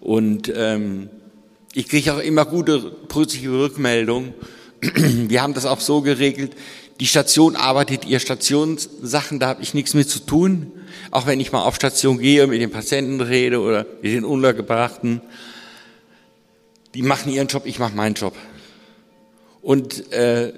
Und 0.00 0.52
ähm, 0.54 1.10
ich 1.74 1.88
kriege 1.88 2.14
auch 2.14 2.18
immer 2.18 2.44
gute 2.44 2.78
positive 2.80 3.58
Rückmeldungen. 3.58 4.34
Wir 4.80 5.42
haben 5.42 5.54
das 5.54 5.66
auch 5.66 5.80
so 5.80 6.02
geregelt. 6.02 6.54
Die 7.00 7.06
Station 7.06 7.56
arbeitet 7.56 8.04
ihr 8.04 8.20
Stationssachen, 8.20 9.40
da 9.40 9.48
habe 9.48 9.62
ich 9.62 9.74
nichts 9.74 9.94
mit 9.94 10.08
zu 10.08 10.20
tun. 10.20 10.70
Auch 11.10 11.26
wenn 11.26 11.40
ich 11.40 11.50
mal 11.50 11.62
auf 11.62 11.74
Station 11.74 12.18
gehe, 12.18 12.46
mit 12.46 12.60
den 12.60 12.70
Patienten 12.70 13.20
rede 13.20 13.60
oder 13.60 13.86
mit 14.02 14.12
den 14.12 14.24
Untergebrachten. 14.24 15.20
Die 16.94 17.02
machen 17.02 17.32
ihren 17.32 17.48
Job, 17.48 17.62
ich 17.64 17.78
mache 17.78 17.94
meinen 17.94 18.14
Job. 18.14 18.34
Und 19.62 20.12
äh, 20.12 20.52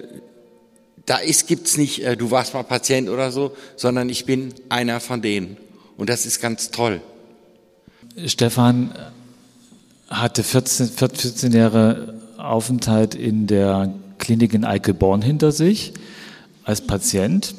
da 1.06 1.16
ist 1.18 1.46
gibt's 1.46 1.76
nicht, 1.76 2.02
äh, 2.02 2.16
du 2.16 2.30
warst 2.30 2.54
mal 2.54 2.62
Patient 2.62 3.08
oder 3.08 3.30
so, 3.30 3.54
sondern 3.76 4.08
ich 4.08 4.24
bin 4.24 4.54
einer 4.68 5.00
von 5.00 5.22
denen. 5.22 5.56
Und 5.96 6.08
das 6.08 6.26
ist 6.26 6.40
ganz 6.40 6.70
toll. 6.70 7.00
Stefan 8.26 8.92
hatte 10.08 10.42
14, 10.42 10.88
14 10.88 11.52
Jahre 11.52 12.14
Aufenthalt 12.38 13.14
in 13.14 13.46
der 13.46 13.94
Klinik 14.18 14.54
in 14.54 14.64
Eickelborn 14.64 15.22
hinter 15.22 15.52
sich 15.52 15.92
als 16.64 16.80
Patient 16.80 17.54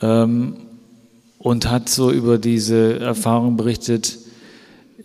ähm, 0.00 0.56
und 1.38 1.70
hat 1.70 1.88
so 1.88 2.10
über 2.10 2.38
diese 2.38 2.98
Erfahrung 3.00 3.56
berichtet, 3.56 4.18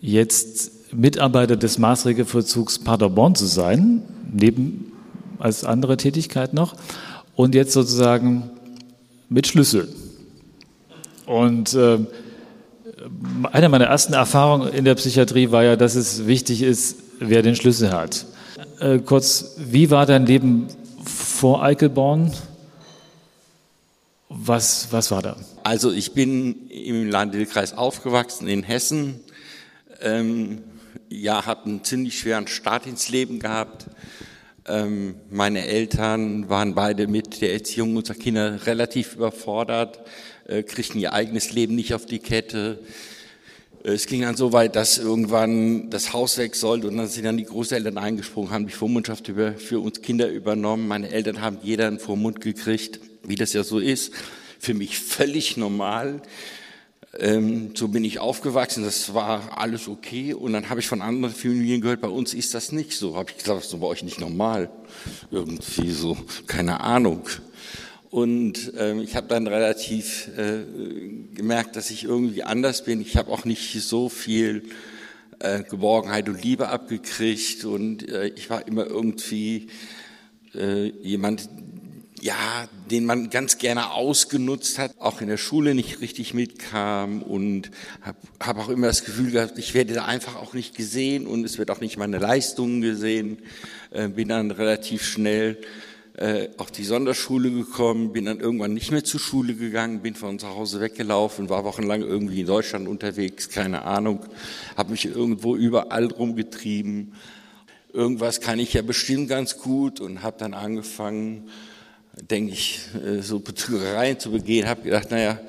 jetzt 0.00 0.92
Mitarbeiter 0.92 1.56
des 1.56 1.78
Maßregelvollzugs 1.78 2.78
Paderborn 2.80 3.34
zu 3.34 3.46
sein, 3.46 4.02
neben 4.32 4.92
als 5.38 5.64
andere 5.64 5.96
Tätigkeit 5.96 6.54
noch, 6.54 6.74
und 7.38 7.54
jetzt 7.54 7.72
sozusagen 7.72 8.50
mit 9.28 9.46
Schlüssel. 9.46 9.88
Und 11.24 11.72
äh, 11.72 12.00
eine 13.52 13.68
meiner 13.68 13.84
ersten 13.84 14.12
Erfahrungen 14.12 14.72
in 14.72 14.84
der 14.84 14.96
Psychiatrie 14.96 15.52
war 15.52 15.62
ja, 15.62 15.76
dass 15.76 15.94
es 15.94 16.26
wichtig 16.26 16.62
ist, 16.62 16.96
wer 17.20 17.42
den 17.42 17.54
Schlüssel 17.54 17.92
hat. 17.92 18.26
Äh, 18.80 18.98
kurz, 18.98 19.54
wie 19.56 19.88
war 19.92 20.04
dein 20.04 20.26
Leben 20.26 20.66
vor 21.04 21.62
Eichelborn? 21.62 22.32
Was, 24.28 24.88
was 24.90 25.12
war 25.12 25.22
da? 25.22 25.36
Also 25.62 25.92
ich 25.92 26.14
bin 26.14 26.68
im 26.70 27.08
Landkreis 27.08 27.72
aufgewachsen 27.72 28.48
in 28.48 28.64
Hessen. 28.64 29.20
Ähm, 30.00 30.62
ja, 31.08 31.46
habe 31.46 31.66
einen 31.66 31.84
ziemlich 31.84 32.18
schweren 32.18 32.48
Start 32.48 32.88
ins 32.88 33.10
Leben 33.10 33.38
gehabt. 33.38 33.86
Ähm, 34.68 35.14
meine 35.30 35.66
Eltern 35.66 36.48
waren 36.50 36.74
beide 36.74 37.06
mit 37.06 37.40
der 37.40 37.54
Erziehung 37.54 37.96
unserer 37.96 38.18
Kinder 38.18 38.66
relativ 38.66 39.14
überfordert, 39.14 40.00
äh, 40.46 40.62
kriegten 40.62 41.00
ihr 41.00 41.14
eigenes 41.14 41.52
Leben 41.52 41.74
nicht 41.74 41.94
auf 41.94 42.04
die 42.04 42.18
Kette. 42.18 42.78
Es 43.82 44.06
ging 44.06 44.22
dann 44.22 44.36
so 44.36 44.52
weit, 44.52 44.76
dass 44.76 44.98
irgendwann 44.98 45.88
das 45.88 46.12
Haus 46.12 46.36
weg 46.36 46.54
sollte 46.54 46.88
und 46.88 46.98
dann 46.98 47.06
sind 47.08 47.24
dann 47.24 47.38
die 47.38 47.44
Großeltern 47.44 47.96
eingesprungen, 47.96 48.50
haben 48.50 48.66
die 48.66 48.72
Vormundschaft 48.72 49.32
für 49.56 49.80
uns 49.80 50.02
Kinder 50.02 50.28
übernommen. 50.28 50.86
Meine 50.86 51.10
Eltern 51.10 51.40
haben 51.40 51.58
jeder 51.62 51.86
einen 51.86 51.98
Vormund 51.98 52.40
gekriegt, 52.42 53.00
wie 53.22 53.36
das 53.36 53.54
ja 53.54 53.62
so 53.62 53.78
ist. 53.78 54.12
Für 54.58 54.74
mich 54.74 54.98
völlig 54.98 55.56
normal. 55.56 56.20
Ähm, 57.20 57.72
so 57.74 57.88
bin 57.88 58.04
ich 58.04 58.20
aufgewachsen, 58.20 58.84
das 58.84 59.12
war 59.12 59.58
alles 59.58 59.88
okay. 59.88 60.34
Und 60.34 60.52
dann 60.52 60.70
habe 60.70 60.78
ich 60.78 60.86
von 60.86 61.02
anderen 61.02 61.34
Familien 61.34 61.80
gehört, 61.80 62.00
bei 62.00 62.08
uns 62.08 62.32
ist 62.32 62.54
das 62.54 62.70
nicht 62.70 62.92
so. 62.92 63.16
Habe 63.16 63.30
ich 63.30 63.38
gesagt, 63.38 63.64
ist 63.64 63.80
bei 63.80 63.86
euch 63.86 64.04
nicht 64.04 64.20
normal. 64.20 64.70
Irgendwie 65.30 65.90
so, 65.90 66.16
keine 66.46 66.80
Ahnung. 66.80 67.22
Und 68.10 68.72
ähm, 68.78 69.00
ich 69.00 69.16
habe 69.16 69.26
dann 69.26 69.46
relativ 69.46 70.30
äh, 70.38 70.64
gemerkt, 71.34 71.76
dass 71.76 71.90
ich 71.90 72.04
irgendwie 72.04 72.44
anders 72.44 72.84
bin. 72.84 73.00
Ich 73.00 73.16
habe 73.16 73.30
auch 73.32 73.44
nicht 73.44 73.72
so 73.82 74.08
viel 74.08 74.70
äh, 75.40 75.62
Geborgenheit 75.64 76.28
und 76.28 76.42
Liebe 76.42 76.68
abgekriegt 76.68 77.64
und 77.64 78.08
äh, 78.08 78.28
ich 78.28 78.48
war 78.48 78.66
immer 78.66 78.86
irgendwie 78.86 79.68
äh, 80.54 80.86
jemand, 81.02 81.48
ja, 82.22 82.68
den 82.90 83.04
man 83.04 83.30
ganz 83.30 83.58
gerne 83.58 83.92
ausgenutzt 83.92 84.78
hat, 84.78 84.94
auch 84.98 85.20
in 85.20 85.28
der 85.28 85.36
Schule 85.36 85.74
nicht 85.74 86.00
richtig 86.00 86.34
mitkam 86.34 87.22
und 87.22 87.70
habe 88.02 88.18
hab 88.40 88.58
auch 88.58 88.68
immer 88.68 88.86
das 88.86 89.04
Gefühl 89.04 89.30
gehabt, 89.30 89.58
ich 89.58 89.74
werde 89.74 89.94
da 89.94 90.04
einfach 90.04 90.36
auch 90.36 90.54
nicht 90.54 90.76
gesehen 90.76 91.26
und 91.26 91.44
es 91.44 91.58
wird 91.58 91.70
auch 91.70 91.80
nicht 91.80 91.96
meine 91.96 92.18
Leistungen 92.18 92.80
gesehen. 92.80 93.38
Äh, 93.90 94.08
bin 94.08 94.28
dann 94.28 94.50
relativ 94.50 95.04
schnell 95.04 95.58
äh, 96.18 96.48
auf 96.56 96.70
die 96.70 96.84
Sonderschule 96.84 97.50
gekommen, 97.50 98.12
bin 98.12 98.24
dann 98.24 98.40
irgendwann 98.40 98.74
nicht 98.74 98.90
mehr 98.90 99.04
zur 99.04 99.20
Schule 99.20 99.54
gegangen, 99.54 100.00
bin 100.00 100.14
von 100.14 100.38
zu 100.38 100.48
Hause 100.48 100.80
weggelaufen, 100.80 101.48
war 101.48 101.64
wochenlang 101.64 102.02
irgendwie 102.02 102.40
in 102.40 102.46
Deutschland 102.46 102.88
unterwegs, 102.88 103.48
keine 103.48 103.82
Ahnung, 103.82 104.26
habe 104.76 104.90
mich 104.90 105.06
irgendwo 105.06 105.54
überall 105.54 106.06
rumgetrieben. 106.06 107.14
Irgendwas 107.92 108.40
kann 108.40 108.58
ich 108.58 108.74
ja 108.74 108.82
bestimmt 108.82 109.28
ganz 109.28 109.58
gut 109.58 110.00
und 110.00 110.22
habe 110.22 110.36
dann 110.38 110.54
angefangen, 110.54 111.48
denke 112.22 112.52
ich, 112.52 112.80
äh, 113.04 113.22
so 113.22 113.38
Betrügereien 113.40 114.18
zu 114.18 114.30
begehen, 114.30 114.68
habe 114.68 114.82
gedacht, 114.82 115.10
naja, 115.10 115.40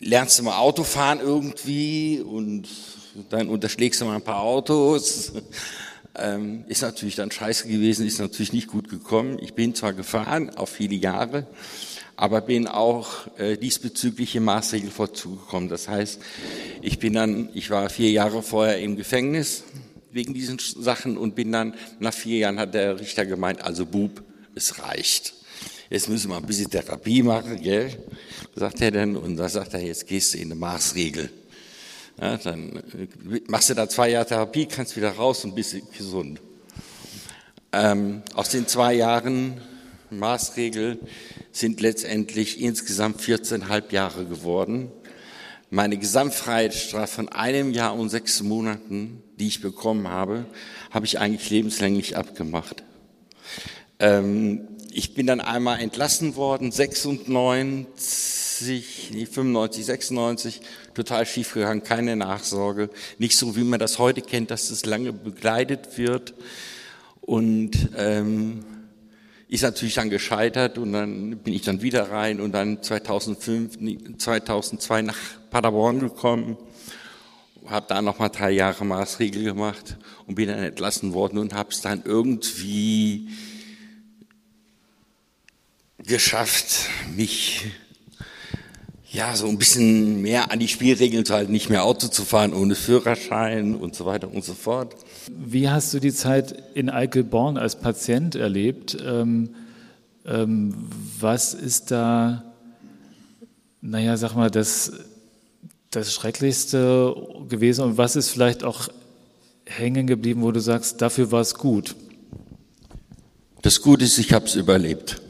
lernst 0.00 0.38
du 0.38 0.42
mal 0.42 0.58
Autofahren 0.58 1.20
irgendwie 1.20 2.20
und 2.20 2.68
dann 3.30 3.48
unterschlägst 3.48 4.00
du 4.00 4.06
mal 4.06 4.16
ein 4.16 4.22
paar 4.22 4.40
Autos 4.40 5.32
ähm, 6.14 6.64
ist 6.68 6.82
natürlich 6.82 7.16
dann 7.16 7.30
scheiße 7.30 7.68
gewesen, 7.68 8.06
ist 8.06 8.18
natürlich 8.18 8.52
nicht 8.52 8.68
gut 8.68 8.88
gekommen. 8.88 9.38
Ich 9.40 9.54
bin 9.54 9.74
zwar 9.74 9.92
gefahren, 9.92 10.50
auf 10.50 10.70
viele 10.70 10.94
Jahre, 10.94 11.46
aber 12.16 12.40
bin 12.40 12.66
auch 12.66 13.26
äh, 13.38 13.56
diesbezüglich 13.56 14.36
im 14.36 14.44
Maßregelvollzug 14.44 15.40
gekommen. 15.40 15.68
Das 15.68 15.88
heißt, 15.88 16.20
ich 16.82 16.98
bin 16.98 17.14
dann, 17.14 17.48
ich 17.54 17.70
war 17.70 17.88
vier 17.88 18.10
Jahre 18.10 18.42
vorher 18.42 18.78
im 18.80 18.96
Gefängnis 18.96 19.64
wegen 20.10 20.34
diesen 20.34 20.58
Sachen 20.58 21.16
und 21.16 21.34
bin 21.34 21.52
dann, 21.52 21.74
nach 21.98 22.12
vier 22.12 22.38
Jahren 22.38 22.58
hat 22.58 22.74
der 22.74 23.00
Richter 23.00 23.24
gemeint, 23.24 23.62
also 23.62 23.86
Bub, 23.86 24.22
es 24.54 24.78
reicht. 24.78 25.34
Jetzt 25.90 26.08
müssen 26.08 26.30
wir 26.30 26.36
ein 26.36 26.46
bisschen 26.46 26.70
Therapie 26.70 27.22
machen, 27.22 27.60
gell? 27.60 27.90
Sagt 28.54 28.80
er 28.80 28.90
dann, 28.90 29.16
und 29.16 29.36
da 29.36 29.48
sagt 29.48 29.74
er, 29.74 29.80
jetzt 29.80 30.06
gehst 30.06 30.34
du 30.34 30.38
in 30.38 30.44
eine 30.44 30.54
Maßregel. 30.54 31.30
Ja, 32.20 32.36
dann 32.36 32.76
äh, 32.76 33.40
machst 33.48 33.70
du 33.70 33.74
da 33.74 33.88
zwei 33.88 34.10
Jahre 34.10 34.26
Therapie, 34.26 34.66
kannst 34.66 34.96
wieder 34.96 35.12
raus 35.12 35.44
und 35.44 35.54
bist 35.54 35.76
gesund. 35.96 36.40
Ähm, 37.72 38.22
aus 38.34 38.50
den 38.50 38.66
zwei 38.66 38.94
Jahren 38.94 39.60
Maßregel 40.10 40.98
sind 41.52 41.80
letztendlich 41.80 42.60
insgesamt 42.60 43.20
14,5 43.20 43.92
Jahre 43.92 44.24
geworden. 44.26 44.90
Meine 45.70 45.96
Gesamtfreiheitsstrafe 45.96 47.14
von 47.14 47.28
einem 47.30 47.72
Jahr 47.72 47.94
und 47.94 48.10
sechs 48.10 48.42
Monaten, 48.42 49.22
die 49.38 49.48
ich 49.48 49.62
bekommen 49.62 50.08
habe, 50.08 50.44
habe 50.90 51.06
ich 51.06 51.18
eigentlich 51.18 51.48
lebenslänglich 51.48 52.16
abgemacht. 52.16 52.82
Ähm, 54.02 54.68
ich 54.92 55.14
bin 55.14 55.26
dann 55.28 55.40
einmal 55.40 55.80
entlassen 55.80 56.34
worden, 56.34 56.72
96, 56.72 59.12
nee, 59.14 59.26
95, 59.26 59.86
96, 59.86 60.60
total 60.92 61.24
schief 61.24 61.54
gegangen, 61.54 61.84
keine 61.84 62.16
Nachsorge, 62.16 62.90
nicht 63.18 63.38
so 63.38 63.54
wie 63.56 63.62
man 63.62 63.78
das 63.78 64.00
heute 64.00 64.20
kennt, 64.20 64.50
dass 64.50 64.70
das 64.70 64.84
lange 64.84 65.12
begleitet 65.12 65.96
wird. 65.96 66.34
Und 67.20 67.90
ähm, 67.96 68.64
ist 69.46 69.62
natürlich 69.62 69.94
dann 69.94 70.10
gescheitert 70.10 70.78
und 70.78 70.92
dann 70.92 71.38
bin 71.38 71.54
ich 71.54 71.62
dann 71.62 71.80
wieder 71.80 72.10
rein 72.10 72.40
und 72.40 72.50
dann 72.52 72.82
2005, 72.82 74.18
2002 74.18 75.02
nach 75.02 75.16
Paderborn 75.50 76.00
gekommen, 76.00 76.56
habe 77.66 77.86
da 77.88 78.02
noch 78.02 78.18
mal 78.18 78.30
drei 78.30 78.50
Jahre 78.50 78.84
Maßregel 78.84 79.44
gemacht 79.44 79.96
und 80.26 80.34
bin 80.34 80.48
dann 80.48 80.58
entlassen 80.58 81.14
worden 81.14 81.38
und 81.38 81.54
habe 81.54 81.70
es 81.70 81.82
dann 81.82 82.02
irgendwie 82.04 83.28
geschafft, 86.06 86.88
mich 87.16 87.64
ja, 89.12 89.36
so 89.36 89.46
ein 89.46 89.58
bisschen 89.58 90.22
mehr 90.22 90.50
an 90.50 90.58
die 90.58 90.68
Spielregeln 90.68 91.26
zu 91.26 91.34
halten, 91.34 91.52
nicht 91.52 91.68
mehr 91.68 91.84
Auto 91.84 92.08
zu 92.08 92.24
fahren 92.24 92.54
ohne 92.54 92.74
Führerschein 92.74 93.74
und 93.74 93.94
so 93.94 94.06
weiter 94.06 94.32
und 94.32 94.42
so 94.42 94.54
fort. 94.54 94.96
Wie 95.30 95.68
hast 95.68 95.92
du 95.92 96.00
die 96.00 96.14
Zeit 96.14 96.54
in 96.74 96.88
Eickelborn 96.88 97.58
als 97.58 97.78
Patient 97.78 98.36
erlebt? 98.36 98.96
Ähm, 99.04 99.50
ähm, 100.24 100.74
was 101.20 101.52
ist 101.52 101.90
da, 101.90 102.42
naja, 103.82 104.16
sag 104.16 104.34
mal, 104.34 104.50
das, 104.50 104.92
das 105.90 106.14
Schrecklichste 106.14 107.14
gewesen 107.50 107.84
und 107.84 107.98
was 107.98 108.16
ist 108.16 108.30
vielleicht 108.30 108.64
auch 108.64 108.88
hängen 109.66 110.06
geblieben, 110.06 110.40
wo 110.40 110.52
du 110.52 110.60
sagst, 110.60 111.02
dafür 111.02 111.30
war 111.30 111.42
es 111.42 111.54
gut? 111.54 111.96
Das 113.60 113.82
Gute 113.82 114.06
ist, 114.06 114.16
ich 114.16 114.32
habe 114.32 114.46
es 114.46 114.54
überlebt. 114.54 115.20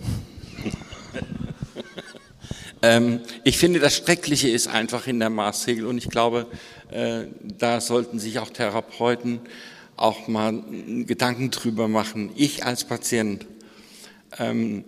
Ähm, 2.82 3.20
ich 3.44 3.58
finde, 3.58 3.78
das 3.78 3.96
Schreckliche 3.96 4.48
ist 4.48 4.66
einfach 4.66 5.06
in 5.06 5.20
der 5.20 5.30
Maßregel 5.30 5.86
und 5.86 5.98
ich 5.98 6.08
glaube, 6.08 6.46
äh, 6.90 7.24
da 7.58 7.80
sollten 7.80 8.18
sich 8.18 8.38
auch 8.38 8.50
Therapeuten 8.50 9.40
auch 9.96 10.26
mal 10.26 10.62
Gedanken 11.06 11.50
drüber 11.50 11.86
machen. 11.86 12.30
Ich 12.34 12.64
als 12.64 12.84
Patient, 12.84 13.46
ähm, 14.38 14.84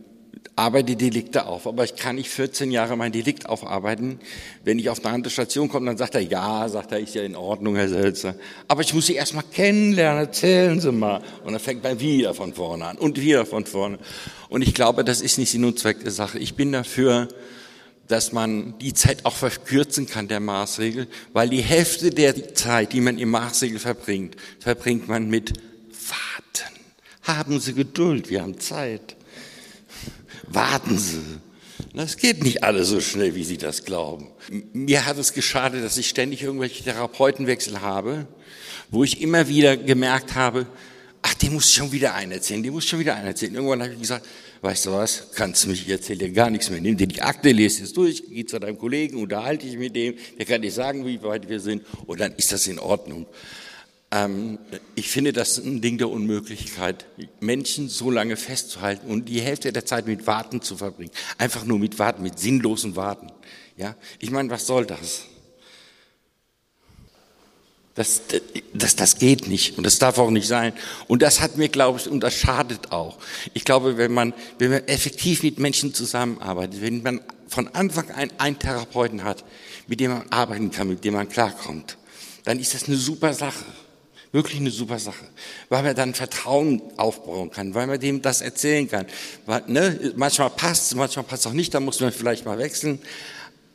arbeite 0.57 0.97
Delikte 0.97 1.47
auf. 1.47 1.67
Aber 1.67 1.85
ich 1.85 1.97
kann 1.97 2.17
nicht 2.17 2.29
14 2.29 2.71
Jahre 2.71 2.97
mein 2.97 3.13
Delikt 3.13 3.49
aufarbeiten. 3.49 4.21
Wenn 4.63 4.79
ich 4.79 4.89
auf 4.89 5.05
eine 5.05 5.15
andere 5.15 5.31
Station 5.31 5.69
komme, 5.69 5.87
dann 5.87 5.97
sagt 5.97 6.15
er, 6.15 6.21
ja, 6.21 6.69
sagt 6.69 6.93
er, 6.93 7.01
ist 7.01 7.15
ja 7.15 7.23
in 7.23 7.35
Ordnung, 7.35 7.77
Herr 7.77 7.89
Selzer. 7.89 8.37
Aber 8.69 8.83
ich 8.83 8.95
muss 8.95 9.07
Sie 9.07 9.15
erst 9.15 9.35
mal 9.35 9.43
kennenlernen, 9.43 10.27
erzählen 10.27 10.81
Sie 10.81 10.93
mal. 10.93 11.21
Und 11.45 11.53
dann 11.53 11.61
fängt 11.61 11.83
man 11.83 11.99
wieder 11.99 12.35
von 12.35 12.55
vorne 12.55 12.85
an 12.87 12.99
und 12.99 13.21
wieder 13.21 13.47
von 13.47 13.67
vorne. 13.67 13.99
Und 14.49 14.63
ich 14.63 14.75
glaube, 14.75 15.05
das 15.05 15.21
ist 15.21 15.39
nicht 15.39 15.51
Sinn 15.51 15.65
und 15.65 15.79
Zweck 15.79 16.01
der 16.01 16.13
Sache. 16.13 16.39
Ich 16.39 16.55
bin 16.55 16.73
dafür, 16.73 17.29
dass 18.09 18.33
man 18.33 18.79
die 18.79 18.93
Zeit 18.93 19.25
auch 19.25 19.35
verkürzen 19.35 20.07
kann, 20.07 20.29
der 20.29 20.41
Maßregel, 20.41 21.09
weil 21.33 21.49
die 21.49 21.63
Hälfte 21.63 22.11
der 22.11 22.55
Zeit, 22.55 22.93
die 22.93 23.01
man 23.01 23.19
im 23.19 23.31
Maßregel 23.31 23.79
verbringt, 23.79 24.37
verbringt 24.61 25.09
man 25.09 25.29
mit 25.29 25.55
Warten. 26.09 26.75
Haben 27.23 27.61
Sie 27.61 27.73
Geduld, 27.73 28.29
wir 28.29 28.43
haben 28.43 28.61
Zeit. 28.61 29.17
Warten 30.47 30.99
Sie. 30.99 31.23
Das 31.95 32.17
geht 32.17 32.43
nicht 32.43 32.65
alles 32.65 32.89
so 32.89 33.01
schnell, 33.01 33.35
wie 33.35 33.45
Sie 33.45 33.57
das 33.57 33.85
glauben. 33.85 34.29
Mir 34.73 35.07
hat 35.07 35.17
es 35.17 35.33
geschadet, 35.33 35.83
dass 35.83 35.97
ich 35.97 36.09
ständig 36.09 36.43
irgendwelche 36.43 36.85
Therapeutenwechsel 36.85 37.81
habe, 37.81 38.27
wo 38.91 39.05
ich 39.05 39.21
immer 39.21 39.49
wieder 39.49 39.77
gemerkt 39.77 40.35
habe, 40.35 40.67
ach, 41.23 41.35
die 41.35 41.51
muss 41.51 41.73
schon 41.73 41.93
wieder 41.93 42.15
einen 42.15 42.33
erzählen, 42.33 42.63
die 42.63 42.71
muss 42.71 42.85
schon 42.85 42.99
wieder 42.99 43.15
einen 43.15 43.29
erzählen. 43.29 43.55
Irgendwann 43.55 43.83
habe 43.83 43.93
ich 43.95 44.01
gesagt, 44.01 44.27
weißt 44.65 44.87
du 44.87 44.93
was, 44.93 45.29
kannst 45.35 45.65
du 45.65 45.69
mich, 45.69 45.83
ich 45.83 45.91
erzähle 45.91 46.21
dir 46.21 46.31
gar 46.31 46.49
nichts 46.49 46.71
mehr. 46.71 46.81
Nimm 46.81 46.97
dir 46.97 47.07
die 47.07 47.21
Akte, 47.21 47.53
lese 47.53 47.85
es 47.85 47.93
durch, 47.93 48.25
geh 48.31 48.47
zu 48.47 48.59
deinem 48.59 48.79
Kollegen, 48.79 49.21
unterhalte 49.21 49.67
dich 49.67 49.77
mit 49.77 49.95
dem, 49.95 50.15
der 50.39 50.47
kann 50.47 50.63
dir 50.63 50.73
sagen, 50.73 51.05
wie 51.05 51.23
weit 51.23 51.51
wir 51.51 51.61
sind, 51.61 51.85
und 52.07 52.19
dann 52.19 52.35
ist 52.37 52.51
das 52.51 52.67
in 52.67 52.79
Ordnung. 52.79 53.27
Ähm, 54.11 54.59
ich 54.95 55.11
finde 55.11 55.35
das 55.35 55.59
ein 55.59 55.83
Ding 55.83 55.99
der 55.99 56.09
Unmöglichkeit, 56.09 57.05
Menschen 57.41 57.91
so 57.91 58.11
lange 58.11 58.37
festzuhalten 58.37 59.09
und 59.09 59.29
die 59.29 59.43
Hälfte 59.43 59.71
der 59.71 59.85
Zeit 59.85 60.07
mit 60.07 60.27
Warten 60.27 60.63
zu 60.63 60.79
verbringen. 60.79 61.13
Einfach 61.37 61.67
nur 61.67 61.79
mit 61.79 61.99
Warten, 61.99 62.23
mit 62.23 62.39
sinnlosen 62.39 62.97
Warten. 62.97 63.31
Ja, 63.77 63.97
ich 64.19 64.31
meine, 64.31 64.49
was 64.49 64.67
soll 64.67 64.87
das? 64.87 65.25
Das, 67.95 68.23
das, 68.73 68.97
das 68.97 69.19
geht 69.19 69.47
nicht 69.47 69.79
und 69.79 69.85
das 69.85 70.01
darf 70.01 70.19
auch 70.19 70.31
nicht 70.31 70.49
sein. 70.49 70.73
Und 71.07 71.23
das 71.23 71.41
hat 71.41 71.57
mir, 71.57 71.69
glaube 71.69 72.01
ich, 72.01 72.09
und 72.09 72.21
das 72.21 72.35
schadet 72.35 72.91
auch. 72.91 73.19
Ich 73.53 73.65
glaube, 73.65 73.97
wenn 73.97 74.13
man, 74.13 74.35
wenn 74.59 74.73
man 74.73 74.85
effektiv 74.89 75.45
mit 75.45 75.61
Menschen 75.61 75.95
zusammenarbeitet, 75.95 76.83
wenn 76.83 77.03
man 77.03 77.21
von 77.47 77.69
Anfang 77.69 78.11
an 78.11 78.31
einen 78.39 78.59
Therapeuten 78.59 79.23
hat, 79.23 79.45
mit 79.87 80.01
dem 80.01 80.11
man 80.11 80.29
arbeiten 80.31 80.73
kann, 80.73 80.89
mit 80.89 81.05
dem 81.05 81.15
man 81.15 81.29
klarkommt, 81.29 81.97
dann 82.43 82.59
ist 82.59 82.75
das 82.75 82.89
eine 82.89 82.97
super 82.97 83.33
Sache. 83.33 83.65
Wirklich 84.33 84.59
eine 84.59 84.73
super 84.73 84.99
Sache. 84.99 85.25
Weil 85.69 85.85
man 85.85 85.95
dann 85.95 86.15
Vertrauen 86.15 86.83
aufbauen 86.97 87.53
kann, 87.53 87.75
weil 87.75 87.87
man 87.87 88.01
dem 88.01 88.21
das 88.21 88.41
erzählen 88.41 88.89
kann. 88.89 89.07
Weil, 89.47 89.63
ne, 89.69 90.13
manchmal 90.17 90.51
passt 90.51 90.97
manchmal 90.97 91.25
passt 91.25 91.47
auch 91.47 91.53
nicht, 91.53 91.73
da 91.73 91.79
muss 91.79 92.01
man 92.01 92.11
vielleicht 92.11 92.45
mal 92.45 92.59
wechseln. 92.59 93.01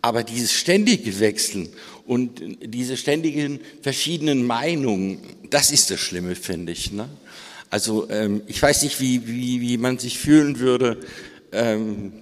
Aber 0.01 0.23
dieses 0.23 0.53
ständige 0.53 1.19
Wechseln 1.19 1.69
und 2.05 2.41
diese 2.63 2.95
ständigen 2.95 3.59
verschiedenen 3.81 4.45
Meinungen, 4.45 5.19
das 5.49 5.71
ist 5.71 5.91
das 5.91 5.99
Schlimme, 5.99 6.35
finde 6.35 6.71
ich. 6.71 6.91
Ne? 6.91 7.09
Also 7.69 8.09
ähm, 8.09 8.41
ich 8.47 8.61
weiß 8.61 8.83
nicht, 8.83 8.99
wie, 9.01 9.27
wie, 9.27 9.61
wie 9.61 9.77
man 9.77 9.99
sich 9.99 10.17
fühlen 10.17 10.59
würde 10.59 10.97
ähm, 11.51 12.13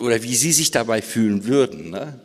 oder 0.00 0.22
wie 0.22 0.34
Sie 0.34 0.52
sich 0.52 0.70
dabei 0.70 1.00
fühlen 1.00 1.44
würden. 1.44 1.90
Ne? 1.90 2.20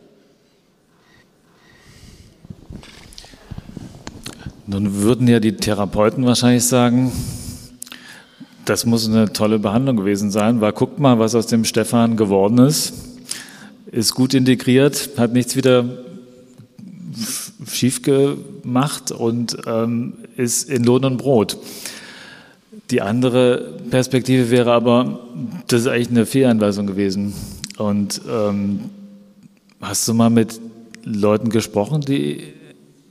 Nun 4.65 4.95
würden 4.95 5.27
ja 5.27 5.39
die 5.39 5.55
Therapeuten 5.55 6.25
wahrscheinlich 6.25 6.65
sagen, 6.65 7.11
das 8.65 8.85
muss 8.85 9.07
eine 9.07 9.31
tolle 9.31 9.59
Behandlung 9.59 9.97
gewesen 9.97 10.31
sein, 10.31 10.59
weil 10.59 10.73
guckt 10.73 10.99
mal, 10.99 11.19
was 11.19 11.35
aus 11.35 11.47
dem 11.47 11.65
Stefan 11.65 12.17
geworden 12.17 12.57
ist 12.57 13.10
ist 13.91 14.15
gut 14.15 14.33
integriert, 14.33 15.11
hat 15.17 15.33
nichts 15.33 15.55
wieder 15.55 15.85
schief 17.67 18.01
gemacht 18.01 19.11
und 19.11 19.57
ähm, 19.65 20.13
ist 20.37 20.69
in 20.69 20.83
Lohn 20.83 21.05
und 21.05 21.17
Brot. 21.17 21.57
Die 22.89 23.01
andere 23.01 23.79
Perspektive 23.89 24.49
wäre 24.49 24.71
aber, 24.71 25.19
das 25.67 25.81
ist 25.81 25.87
eigentlich 25.87 26.09
eine 26.09 26.25
Fehlanweisung 26.25 26.87
gewesen. 26.87 27.33
Und 27.77 28.21
ähm, 28.29 28.89
hast 29.81 30.07
du 30.07 30.13
mal 30.13 30.29
mit 30.29 30.59
Leuten 31.03 31.49
gesprochen, 31.49 32.01
die, 32.01 32.41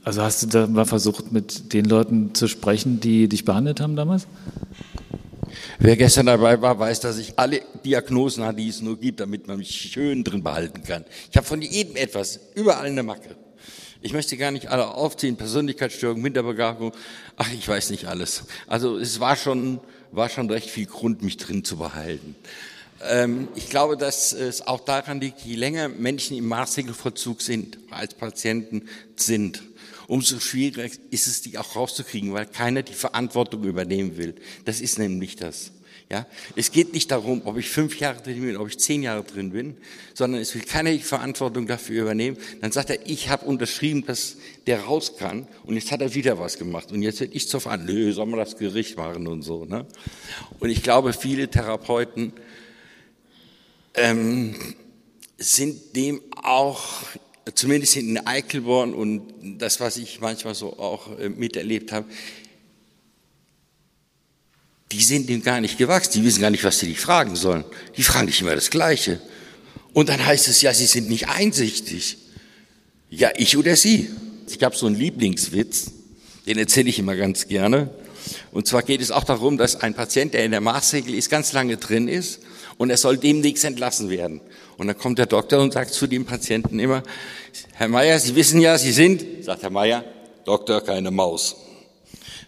also 0.05 0.23
hast 0.23 0.43
du 0.43 0.47
da 0.47 0.67
mal 0.67 0.85
versucht, 0.85 1.33
mit 1.33 1.73
den 1.73 1.85
Leuten 1.85 2.35
zu 2.35 2.47
sprechen, 2.47 3.01
die 3.01 3.29
dich 3.29 3.45
behandelt 3.45 3.81
haben 3.81 3.97
damals? 3.97 4.27
Wer 5.79 5.97
gestern 5.97 6.27
dabei 6.27 6.61
war, 6.61 6.79
weiß, 6.79 7.01
dass 7.01 7.19
ich 7.19 7.39
alle 7.39 7.63
Diagnosen 7.85 8.45
habe, 8.45 8.57
die 8.57 8.69
es 8.69 8.81
nur 8.81 8.99
gibt, 8.99 9.21
damit 9.21 9.47
man 9.47 9.59
mich 9.59 9.71
schön 9.71 10.25
drin 10.25 10.43
behalten 10.43 10.83
kann. 10.83 11.05
Ich 11.31 11.37
habe 11.37 11.47
von 11.47 11.63
jedem 11.63 11.97
etwas, 11.97 12.41
überall 12.55 12.87
eine 12.87 13.03
Macke. 13.03 13.37
Ich 14.03 14.13
möchte 14.15 14.37
gar 14.37 14.51
nicht 14.51 14.69
alle 14.69 14.89
aufziehen, 14.89 15.37
Persönlichkeitsstörung, 15.37 16.23
Minderbegabung, 16.23 16.93
ach, 17.37 17.53
ich 17.53 17.69
weiß 17.69 17.91
nicht 17.91 18.07
alles. 18.07 18.45
Also 18.67 18.97
es 18.97 19.21
war 19.21 19.37
schon, 19.37 19.81
war 20.11 20.31
schon 20.31 20.49
recht 20.51 20.71
viel 20.71 20.87
Grund, 20.87 21.23
mich 21.23 21.37
drin 21.37 21.65
zu 21.65 21.77
behalten. 21.77 22.35
Ähm, 23.03 23.49
ich 23.55 23.69
glaube, 23.69 23.97
dass 23.97 24.33
es 24.33 24.67
auch 24.67 24.81
daran 24.81 25.21
liegt, 25.21 25.41
je 25.41 25.55
länger 25.55 25.89
Menschen 25.89 26.37
im 26.37 26.49
Maßregelvollzug 26.49 27.43
sind, 27.43 27.79
als 27.91 28.15
Patienten 28.15 28.89
sind, 29.17 29.63
umso 30.11 30.41
schwieriger 30.41 30.85
ist 31.11 31.29
es, 31.29 31.41
die 31.41 31.57
auch 31.57 31.77
rauszukriegen, 31.77 32.33
weil 32.33 32.47
keiner 32.47 32.83
die 32.83 32.95
Verantwortung 32.95 33.63
übernehmen 33.63 34.17
will. 34.17 34.35
Das 34.65 34.81
ist 34.81 34.99
nämlich 34.99 35.37
das. 35.37 35.71
Ja, 36.11 36.27
es 36.57 36.73
geht 36.73 36.93
nicht 36.93 37.13
darum, 37.13 37.43
ob 37.45 37.57
ich 37.57 37.71
fünf 37.71 38.01
Jahre 38.01 38.21
drin 38.21 38.41
bin, 38.41 38.57
ob 38.57 38.67
ich 38.67 38.81
zehn 38.81 39.05
Jahre 39.05 39.23
drin 39.23 39.53
bin, 39.53 39.77
sondern 40.13 40.41
es 40.41 40.53
will 40.57 40.63
keiner 40.63 40.91
die 40.91 40.99
Verantwortung 40.99 41.69
dafür 41.69 42.03
übernehmen. 42.03 42.37
Dann 42.61 42.73
sagt 42.73 42.91
er, 42.91 43.07
ich 43.07 43.29
habe 43.29 43.47
unterschrieben, 43.47 44.05
dass 44.05 44.37
der 44.67 44.81
raus 44.81 45.17
kann 45.17 45.47
und 45.63 45.77
jetzt 45.77 45.93
hat 45.93 46.01
er 46.01 46.13
wieder 46.13 46.41
was 46.41 46.59
gemacht 46.59 46.91
und 46.91 47.03
jetzt 47.03 47.21
werde 47.21 47.33
ich 47.33 47.49
zur 47.49 47.61
Verantwortung. 47.61 48.13
Soll 48.13 48.27
man 48.27 48.41
das 48.41 48.57
Gericht 48.57 48.97
machen 48.97 49.29
und 49.29 49.43
so. 49.43 49.65
Ne? 49.65 49.87
Und 50.59 50.71
ich 50.71 50.83
glaube, 50.83 51.13
viele 51.13 51.49
Therapeuten 51.49 52.33
ähm, 53.95 54.57
sind 55.39 55.95
dem 55.95 56.21
auch 56.43 57.05
zumindest 57.55 57.97
in 57.97 58.27
Eichelborn 58.27 58.95
und 58.95 59.23
das, 59.59 59.81
was 59.81 59.97
ich 59.97 60.21
manchmal 60.21 60.55
so 60.55 60.79
auch 60.79 61.19
äh, 61.19 61.29
miterlebt 61.29 61.93
habe, 61.93 62.07
die 64.93 65.03
sind 65.03 65.29
dem 65.29 65.43
gar 65.43 65.61
nicht 65.61 65.79
gewachsen, 65.79 66.13
die 66.15 66.25
wissen 66.25 66.41
gar 66.41 66.51
nicht, 66.51 66.65
was 66.65 66.81
sie 66.81 66.87
dich 66.87 67.01
fragen 67.01 67.37
sollen. 67.37 67.65
Die 67.97 68.03
fragen 68.03 68.27
dich 68.27 68.41
immer 68.41 68.55
das 68.55 68.71
Gleiche. 68.71 69.21
Und 69.93 70.09
dann 70.09 70.25
heißt 70.25 70.49
es 70.49 70.63
ja, 70.63 70.75
sie 70.75 70.87
sind 70.87 71.09
nicht 71.09 71.29
einsichtig. 71.29 72.19
Ja, 73.09 73.31
ich 73.37 73.57
oder 73.57 73.77
sie. 73.77 74.11
Ich 74.49 74.63
habe 74.63 74.77
so 74.77 74.87
einen 74.87 74.97
Lieblingswitz, 74.97 75.93
den 76.47 76.59
erzähle 76.59 76.89
ich 76.89 76.99
immer 76.99 77.15
ganz 77.15 77.47
gerne. 77.47 77.91
Und 78.53 78.67
zwar 78.67 78.83
geht 78.83 79.01
es 79.01 79.11
auch 79.11 79.25
darum, 79.25 79.57
dass 79.57 79.77
ein 79.77 79.95
Patient, 79.95 80.35
der 80.35 80.45
in 80.45 80.51
der 80.51 80.61
Maßregel 80.61 81.15
ist, 81.15 81.31
ganz 81.31 81.53
lange 81.53 81.77
drin 81.77 82.09
ist 82.09 82.41
und 82.77 82.91
er 82.91 82.97
soll 82.97 83.17
demnächst 83.17 83.65
entlassen 83.65 84.11
werden. 84.11 84.41
Und 84.77 84.87
dann 84.87 84.99
kommt 84.99 85.19
der 85.19 85.27
Doktor 85.27 85.61
und 85.61 85.73
sagt 85.73 85.93
zu 85.93 86.07
dem 86.07 86.25
Patienten 86.25 86.79
immer, 86.79 87.03
Herr 87.75 87.89
Meier, 87.89 88.19
Sie 88.19 88.35
wissen 88.35 88.61
ja, 88.61 88.77
Sie 88.79 88.93
sind, 88.93 89.45
sagt 89.45 89.63
Herr 89.63 89.71
Meier, 89.71 90.05
Doktor, 90.45 90.81
keine 90.83 91.11
Maus. 91.11 91.57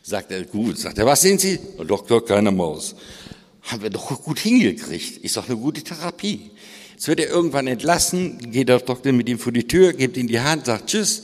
Sagt 0.02 0.32
er, 0.32 0.44
gut. 0.44 0.78
Sagt 0.78 0.98
er, 0.98 1.06
was 1.06 1.20
sind 1.20 1.40
Sie? 1.40 1.58
Doktor, 1.86 2.24
keine 2.24 2.50
Maus. 2.50 2.94
Haben 3.62 3.82
wir 3.82 3.90
doch 3.90 4.22
gut 4.22 4.40
hingekriegt. 4.40 5.18
Ist 5.18 5.36
doch 5.36 5.48
eine 5.48 5.56
gute 5.56 5.82
Therapie. 5.82 6.50
Jetzt 6.92 7.08
wird 7.08 7.20
er 7.20 7.28
irgendwann 7.28 7.66
entlassen, 7.66 8.50
geht 8.50 8.68
der 8.68 8.80
Doktor 8.80 9.12
mit 9.12 9.28
ihm 9.28 9.38
vor 9.38 9.52
die 9.52 9.66
Tür, 9.66 9.92
gibt 9.92 10.16
ihm 10.16 10.26
die 10.26 10.40
Hand, 10.40 10.66
sagt 10.66 10.88
Tschüss. 10.88 11.22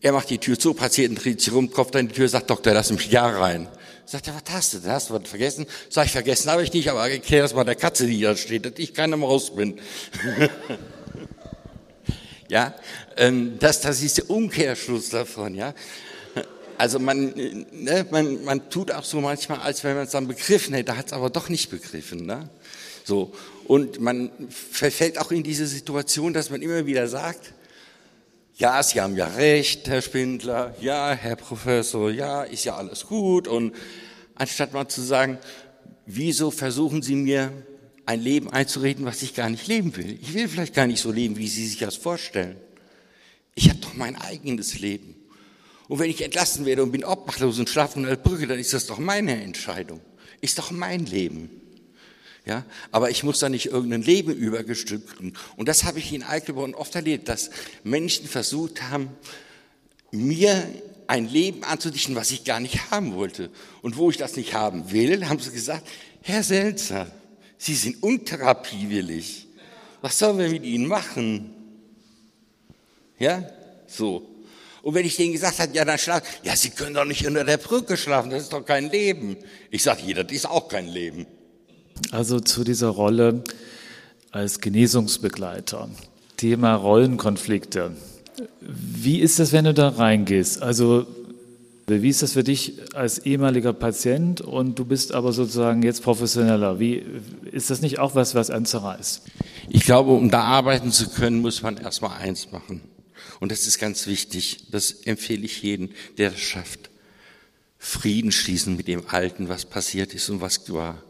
Er 0.00 0.12
macht 0.12 0.30
die 0.30 0.38
Tür 0.38 0.58
zu, 0.58 0.74
Patienten 0.74 1.16
dreht 1.16 1.40
sich 1.40 1.52
rum, 1.52 1.70
kopft 1.70 1.94
an 1.96 2.08
die 2.08 2.14
Tür, 2.14 2.28
sagt 2.28 2.48
Doktor, 2.50 2.72
lass 2.72 2.90
mich 2.90 3.10
ja 3.10 3.28
rein. 3.28 3.68
Sagt 4.06 4.26
er, 4.28 4.34
was 4.34 4.52
hast 4.52 4.74
du 4.74 4.78
denn? 4.78 4.90
Hast 4.90 5.10
du 5.10 5.14
was 5.14 5.28
vergessen? 5.28 5.66
Sag 5.88 6.06
ich, 6.06 6.12
vergessen 6.12 6.50
habe 6.50 6.64
ich 6.64 6.72
nicht, 6.72 6.88
aber 6.90 7.08
erklär 7.08 7.42
das 7.42 7.54
mal 7.54 7.64
der 7.64 7.76
Katze, 7.76 8.06
die 8.06 8.20
da 8.20 8.34
steht, 8.34 8.64
dass 8.64 8.72
ich 8.78 8.94
keine 8.94 9.16
Maus 9.16 9.54
bin. 9.54 9.78
ja, 12.50 12.74
ähm, 13.16 13.58
das, 13.60 13.80
das 13.80 14.02
ist 14.02 14.18
der 14.18 14.28
Umkehrschluss 14.28 15.08
davon, 15.08 15.54
ja. 15.54 15.72
Also 16.76 16.98
man, 16.98 17.32
ne, 17.34 18.06
man, 18.10 18.42
man 18.42 18.70
tut 18.70 18.90
auch 18.90 19.04
so 19.04 19.20
manchmal, 19.20 19.60
als 19.60 19.84
wenn 19.84 19.94
man 19.94 20.06
es 20.06 20.10
dann 20.10 20.26
begriffen 20.26 20.74
hätte, 20.74 20.96
hat 20.96 21.06
es 21.06 21.12
aber 21.12 21.30
doch 21.30 21.48
nicht 21.48 21.70
begriffen. 21.70 22.24
Ne? 22.24 22.48
So. 23.04 23.32
Und 23.66 24.00
man 24.00 24.30
verfällt 24.48 25.18
auch 25.18 25.30
in 25.30 25.42
diese 25.42 25.66
Situation, 25.66 26.32
dass 26.32 26.50
man 26.50 26.62
immer 26.62 26.86
wieder 26.86 27.06
sagt, 27.06 27.52
ja, 28.56 28.82
Sie 28.82 29.00
haben 29.00 29.14
ja 29.14 29.26
recht, 29.26 29.86
Herr 29.88 30.02
Spindler, 30.02 30.74
ja, 30.80 31.12
Herr 31.12 31.36
Professor, 31.36 32.10
ja, 32.10 32.42
ist 32.44 32.64
ja 32.64 32.76
alles 32.76 33.06
gut. 33.06 33.46
Und 33.46 33.74
anstatt 34.34 34.72
mal 34.72 34.88
zu 34.88 35.02
sagen, 35.02 35.38
wieso 36.06 36.50
versuchen 36.50 37.02
Sie 37.02 37.14
mir 37.14 37.52
ein 38.10 38.20
Leben 38.20 38.50
einzureden, 38.50 39.04
was 39.04 39.22
ich 39.22 39.34
gar 39.34 39.48
nicht 39.48 39.68
leben 39.68 39.96
will? 39.96 40.18
Ich 40.20 40.34
will 40.34 40.48
vielleicht 40.48 40.74
gar 40.74 40.88
nicht 40.88 41.00
so 41.00 41.12
leben, 41.12 41.36
wie 41.36 41.46
Sie 41.46 41.64
sich 41.64 41.78
das 41.78 41.94
vorstellen. 41.94 42.56
Ich 43.54 43.68
habe 43.68 43.78
doch 43.78 43.94
mein 43.94 44.16
eigenes 44.16 44.80
Leben. 44.80 45.14
Und 45.86 46.00
wenn 46.00 46.10
ich 46.10 46.20
entlassen 46.22 46.66
werde 46.66 46.82
und 46.82 46.90
bin 46.90 47.04
obdachlos 47.04 47.60
und 47.60 47.68
schlafe 47.68 47.98
unter 47.98 48.10
der 48.10 48.16
Brücke, 48.16 48.48
dann 48.48 48.58
ist 48.58 48.72
das 48.72 48.86
doch 48.86 48.98
meine 48.98 49.40
Entscheidung. 49.40 50.00
Ist 50.40 50.58
doch 50.58 50.72
mein 50.72 51.06
Leben. 51.06 51.50
Ja, 52.44 52.64
aber 52.90 53.10
ich 53.10 53.22
muss 53.22 53.38
da 53.38 53.48
nicht 53.48 53.66
irgendein 53.66 54.02
Leben 54.02 54.34
übergestülpen. 54.34 55.36
Und 55.56 55.68
das 55.68 55.84
habe 55.84 56.00
ich 56.00 56.12
in 56.12 56.24
Eichelborn 56.24 56.74
oft 56.74 56.94
erlebt, 56.96 57.28
dass 57.28 57.50
Menschen 57.84 58.26
versucht 58.26 58.82
haben, 58.90 59.10
mir 60.10 60.66
ein 61.06 61.28
Leben 61.28 61.62
anzudichten, 61.62 62.16
was 62.16 62.32
ich 62.32 62.42
gar 62.42 62.58
nicht 62.58 62.90
haben 62.90 63.14
wollte. 63.14 63.50
Und 63.82 63.96
wo 63.96 64.10
ich 64.10 64.16
das 64.16 64.36
nicht 64.36 64.54
haben 64.54 64.90
will, 64.90 65.28
haben 65.28 65.38
sie 65.38 65.52
gesagt, 65.52 65.86
Herr 66.22 66.42
Selzer, 66.42 67.06
Sie 67.62 67.74
sind 67.74 68.02
untherapiewillig. 68.02 69.46
Was 70.00 70.18
sollen 70.18 70.38
wir 70.38 70.48
mit 70.48 70.64
Ihnen 70.64 70.86
machen? 70.86 71.50
Ja, 73.18 73.44
so. 73.86 74.26
Und 74.80 74.94
wenn 74.94 75.04
ich 75.04 75.16
denen 75.16 75.34
gesagt 75.34 75.58
habe, 75.58 75.70
ja, 75.74 75.84
dann 75.84 75.98
schlafen, 75.98 76.26
ja, 76.42 76.56
Sie 76.56 76.70
können 76.70 76.94
doch 76.94 77.04
nicht 77.04 77.26
unter 77.26 77.44
der 77.44 77.58
Brücke 77.58 77.98
schlafen, 77.98 78.30
das 78.30 78.44
ist 78.44 78.54
doch 78.54 78.64
kein 78.64 78.90
Leben. 78.90 79.36
Ich 79.70 79.82
sage, 79.82 80.00
jeder, 80.06 80.24
das 80.24 80.32
ist 80.32 80.46
auch 80.46 80.68
kein 80.68 80.88
Leben. 80.88 81.26
Also 82.12 82.40
zu 82.40 82.64
dieser 82.64 82.88
Rolle 82.88 83.44
als 84.30 84.62
Genesungsbegleiter. 84.62 85.90
Thema 86.38 86.76
Rollenkonflikte. 86.76 87.94
Wie 88.62 89.20
ist 89.20 89.38
das, 89.38 89.52
wenn 89.52 89.66
du 89.66 89.74
da 89.74 89.90
reingehst? 89.90 90.62
Also 90.62 91.06
wie 91.90 92.08
ist 92.08 92.22
das 92.22 92.32
für 92.32 92.44
dich 92.44 92.74
als 92.94 93.18
ehemaliger 93.18 93.72
Patient 93.72 94.40
und 94.40 94.78
du 94.78 94.84
bist 94.84 95.12
aber 95.12 95.32
sozusagen 95.32 95.82
jetzt 95.82 96.02
professioneller? 96.02 96.78
Wie 96.78 97.02
ist 97.50 97.70
das 97.70 97.80
nicht 97.80 97.98
auch 97.98 98.14
was, 98.14 98.34
was 98.34 98.50
einen 98.50 98.66
zerreißt? 98.66 99.22
Ich 99.68 99.84
glaube, 99.84 100.12
um 100.12 100.30
da 100.30 100.42
arbeiten 100.42 100.92
zu 100.92 101.08
können, 101.08 101.40
muss 101.40 101.62
man 101.62 101.76
erstmal 101.76 102.18
eins 102.18 102.52
machen. 102.52 102.82
Und 103.40 103.50
das 103.50 103.66
ist 103.66 103.78
ganz 103.78 104.06
wichtig. 104.06 104.66
Das 104.70 104.92
empfehle 104.92 105.44
ich 105.44 105.62
jedem, 105.62 105.90
der 106.18 106.30
das 106.30 106.40
schafft. 106.40 106.90
Frieden 107.78 108.30
schließen 108.30 108.76
mit 108.76 108.88
dem 108.88 109.08
Alten, 109.08 109.48
was 109.48 109.64
passiert 109.64 110.12
ist 110.14 110.28
und 110.28 110.40
was 110.40 110.70
war. 110.72 111.02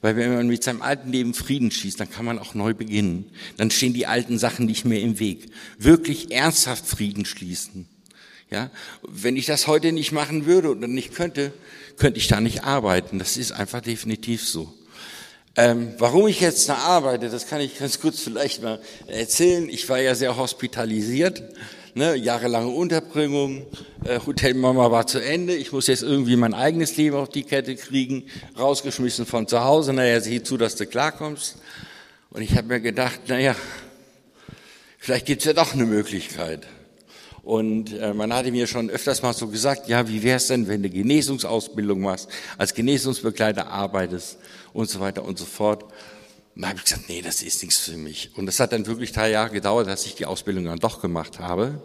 Weil 0.00 0.16
wenn 0.16 0.34
man 0.34 0.46
mit 0.46 0.62
seinem 0.62 0.82
alten 0.82 1.10
Leben 1.10 1.34
Frieden 1.34 1.70
schließt, 1.70 1.98
dann 1.98 2.10
kann 2.10 2.24
man 2.24 2.38
auch 2.38 2.54
neu 2.54 2.74
beginnen. 2.74 3.30
Dann 3.56 3.70
stehen 3.70 3.94
die 3.94 4.06
alten 4.06 4.38
Sachen 4.38 4.66
nicht 4.66 4.84
mehr 4.84 5.00
im 5.00 5.18
Weg. 5.18 5.46
Wirklich 5.78 6.30
ernsthaft 6.30 6.86
Frieden 6.86 7.24
schließen. 7.24 7.88
Ja, 8.54 8.70
wenn 9.02 9.36
ich 9.36 9.46
das 9.46 9.66
heute 9.66 9.90
nicht 9.90 10.12
machen 10.12 10.46
würde 10.46 10.70
oder 10.70 10.86
nicht 10.86 11.12
könnte, 11.12 11.52
könnte 11.98 12.20
ich 12.20 12.28
da 12.28 12.40
nicht 12.40 12.62
arbeiten. 12.62 13.18
Das 13.18 13.36
ist 13.36 13.50
einfach 13.50 13.80
definitiv 13.80 14.46
so. 14.46 14.72
Ähm, 15.56 15.94
warum 15.98 16.28
ich 16.28 16.40
jetzt 16.40 16.68
da 16.68 16.76
arbeite, 16.76 17.30
das 17.30 17.48
kann 17.48 17.60
ich 17.60 17.78
ganz 17.78 18.00
kurz 18.00 18.20
vielleicht 18.20 18.62
mal 18.62 18.80
erzählen. 19.08 19.68
Ich 19.68 19.88
war 19.88 19.98
ja 19.98 20.14
sehr 20.14 20.36
hospitalisiert 20.36 21.42
ne, 21.94 22.16
jahrelange 22.16 22.68
Unterbringung, 22.68 23.66
äh, 24.04 24.20
Hotelmama 24.24 24.90
war 24.90 25.06
zu 25.06 25.18
Ende, 25.20 25.54
ich 25.54 25.72
muss 25.72 25.86
jetzt 25.86 26.02
irgendwie 26.02 26.36
mein 26.36 26.54
eigenes 26.54 26.96
Leben 26.96 27.16
auf 27.16 27.28
die 27.28 27.44
Kette 27.44 27.76
kriegen, 27.76 28.24
rausgeschmissen 28.58 29.26
von 29.26 29.46
zu 29.46 29.64
Hause, 29.64 29.92
naja, 29.92 30.20
sieh 30.20 30.42
zu, 30.42 30.56
dass 30.56 30.76
du 30.76 30.86
klarkommst. 30.86 31.56
Und 32.30 32.42
ich 32.42 32.56
habe 32.56 32.68
mir 32.68 32.80
gedacht, 32.80 33.20
naja, 33.28 33.54
vielleicht 34.98 35.26
gibt's 35.26 35.44
ja 35.44 35.52
doch 35.52 35.74
eine 35.74 35.86
Möglichkeit. 35.86 36.66
Und 37.44 37.92
äh, 37.92 38.14
man 38.14 38.32
hatte 38.32 38.50
mir 38.50 38.66
schon 38.66 38.88
öfters 38.88 39.20
mal 39.22 39.34
so 39.34 39.48
gesagt, 39.48 39.86
ja, 39.86 40.08
wie 40.08 40.22
wär's 40.22 40.46
denn, 40.46 40.66
wenn 40.66 40.82
du 40.82 40.88
Genesungsausbildung 40.88 42.00
machst, 42.00 42.28
als 42.56 42.72
Genesungsbegleiter 42.72 43.68
arbeitest 43.68 44.38
und 44.72 44.88
so 44.88 45.00
weiter 45.00 45.24
und 45.24 45.38
so 45.38 45.44
fort. 45.44 45.84
Dann 46.56 46.70
habe 46.70 46.78
ich 46.78 46.84
gesagt, 46.84 47.08
nee, 47.08 47.20
das 47.20 47.42
ist 47.42 47.62
nichts 47.62 47.80
für 47.80 47.96
mich. 47.98 48.30
Und 48.36 48.46
das 48.46 48.60
hat 48.60 48.72
dann 48.72 48.86
wirklich 48.86 49.12
drei 49.12 49.30
Jahre 49.30 49.50
gedauert, 49.50 49.88
dass 49.88 50.06
ich 50.06 50.14
die 50.14 50.24
Ausbildung 50.24 50.64
dann 50.64 50.78
doch 50.78 51.02
gemacht 51.02 51.38
habe. 51.38 51.82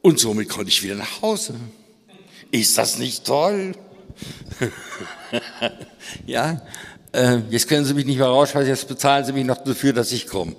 Und 0.00 0.20
somit 0.20 0.48
konnte 0.48 0.68
ich 0.68 0.84
wieder 0.84 0.94
nach 0.94 1.22
Hause. 1.22 1.54
Ist 2.52 2.78
das 2.78 2.98
nicht 2.98 3.24
toll? 3.24 3.72
ja, 6.26 6.62
äh, 7.12 7.38
jetzt 7.50 7.66
können 7.66 7.84
Sie 7.84 7.94
mich 7.94 8.06
nicht 8.06 8.18
mehr 8.18 8.28
rausschmeißen, 8.28 8.68
jetzt 8.68 8.86
bezahlen 8.86 9.24
Sie 9.24 9.32
mich 9.32 9.44
noch 9.44 9.58
dafür, 9.64 9.92
dass 9.92 10.12
ich 10.12 10.28
komme. 10.28 10.54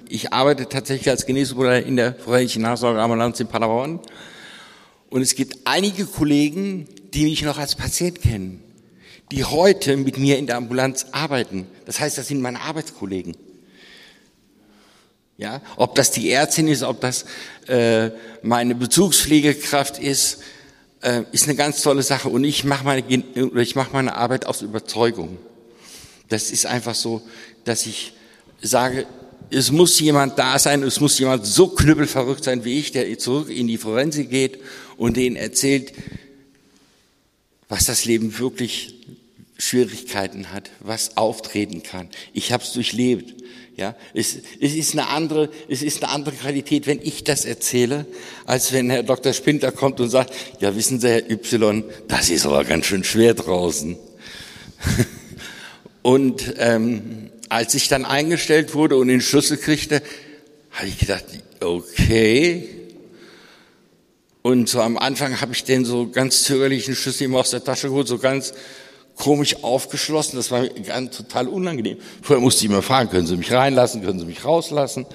ich 0.10 0.34
arbeite 0.34 0.68
tatsächlich 0.68 1.10
als 1.10 1.26
Genesungsbruder 1.26 1.84
in 1.86 1.96
der 1.96 2.16
forensischen 2.16 2.64
Nachsorgeambulanz 2.64 3.40
in 3.40 3.48
Paderborn. 3.48 4.00
Und 5.10 5.22
es 5.22 5.36
gibt 5.36 5.60
einige 5.66 6.06
Kollegen, 6.06 6.88
die 7.14 7.24
mich 7.24 7.42
noch 7.44 7.58
als 7.58 7.76
Patient 7.76 8.22
kennen 8.22 8.64
die 9.32 9.44
heute 9.44 9.96
mit 9.98 10.18
mir 10.18 10.38
in 10.38 10.48
der 10.48 10.58
Ambulanz 10.58 11.08
arbeiten. 11.12 11.68
Das 11.86 12.00
heißt, 12.00 12.18
das 12.18 12.28
sind 12.28 12.42
meine 12.42 12.62
Arbeitskollegen. 12.62 13.36
Ja, 15.38 15.62
ob 15.78 15.96
das 15.96 16.12
die 16.12 16.32
Ärztin 16.32 16.68
ist, 16.68 16.84
ob 16.84 17.00
das 17.00 17.26
äh, 17.68 18.10
meine 18.42 18.76
Bezugspflegekraft 18.76 19.98
ist, 19.98 20.42
äh, 21.02 21.24
ist 21.32 21.46
eine 21.48 21.56
ganz 21.56 21.82
tolle 21.82 22.04
Sache. 22.04 22.28
Und 22.28 22.44
ich 22.44 22.66
mache 22.66 22.84
meine, 22.84 23.04
ich 23.08 23.76
mache 23.76 23.92
meine 23.94 24.16
Arbeit 24.16 24.46
aus 24.46 24.62
Überzeugung. 24.62 25.38
Das 26.28 26.52
ist 26.52 26.66
einfach 26.66 26.96
so, 26.96 27.22
dass 27.64 27.86
ich 27.86 28.14
sage, 28.62 29.06
es 29.52 29.72
muss 29.72 30.00
jemand 30.00 30.38
da 30.38 30.60
sein, 30.60 30.84
es 30.84 31.00
muss 31.00 31.18
jemand 31.20 31.46
so 31.46 31.68
knüppelverrückt 31.68 32.44
sein 32.44 32.66
wie 32.66 32.80
ich, 32.80 32.92
der 32.92 33.18
zurück 33.18 33.50
in 33.50 33.68
die 33.68 33.78
Forensik 33.78 34.30
geht 34.30 34.60
und 34.98 35.18
denen 35.18 35.36
erzählt, 35.36 35.94
was 37.68 37.86
das 37.86 38.06
Leben 38.06 38.38
wirklich 38.40 38.96
Schwierigkeiten 39.58 40.52
hat, 40.52 40.70
was 40.80 41.18
auftreten 41.18 41.84
kann. 41.84 42.10
Ich 42.34 42.52
habe 42.52 42.64
es 42.64 42.74
durchlebt. 42.74 43.36
Ja, 43.76 43.96
es, 44.14 44.38
es 44.60 44.74
ist 44.74 44.94
eine 44.94 45.08
andere, 45.08 45.50
es 45.70 45.82
ist 45.84 46.04
eine 46.04 46.12
andere 46.12 46.36
Qualität, 46.36 46.86
wenn 46.86 47.00
ich 47.02 47.24
das 47.24 47.46
erzähle, 47.46 48.06
als 48.46 48.74
wenn 48.74 48.90
Herr 48.90 49.04
Dr. 49.04 49.32
Spinter 49.32 49.72
kommt 49.72 50.02
und 50.02 50.10
sagt, 50.10 50.34
ja, 50.60 50.76
wissen 50.76 51.00
Sie, 51.00 51.08
Herr 51.08 51.30
Y, 51.30 51.86
das 52.10 52.30
ist 52.30 52.46
aber 52.46 52.66
ganz 52.66 52.88
schön 52.88 53.06
schwer 53.06 53.34
draußen. 53.36 53.98
und 56.02 56.56
ähm, 56.58 57.30
als 57.50 57.74
ich 57.74 57.88
dann 57.88 58.06
eingestellt 58.06 58.74
wurde 58.74 58.96
und 58.96 59.08
den 59.08 59.22
Schlüssel 59.22 59.58
kriegte, 59.58 60.02
habe 60.72 60.88
ich 60.88 60.98
gedacht, 60.98 61.26
okay. 61.60 62.70
Und 64.42 64.70
so 64.70 64.82
am 64.82 64.98
Anfang 64.98 65.42
habe 65.42 65.52
ich 65.52 65.64
den 65.64 65.84
so 65.84 66.08
ganz 66.10 66.44
zögerlichen 66.44 66.96
Schlüssel 66.96 67.26
immer 67.26 67.40
aus 67.40 67.50
der 67.50 67.64
Tasche 67.64 67.90
geholt, 67.90 68.08
so 68.08 68.20
ganz 68.20 68.54
komisch 69.16 69.64
aufgeschlossen. 69.64 70.38
Das 70.38 70.50
war 70.52 70.68
ganz 70.68 71.18
total 71.18 71.48
unangenehm. 71.48 71.98
Vorher 72.22 72.42
musste 72.42 72.64
ich 72.64 72.72
immer 72.72 72.82
fragen, 72.82 73.10
können 73.10 73.28
Sie 73.28 73.36
mich 73.36 73.52
reinlassen, 73.52 74.02
können 74.02 74.20
Sie 74.20 74.26
mich 74.26 74.46
rauslassen? 74.46 75.06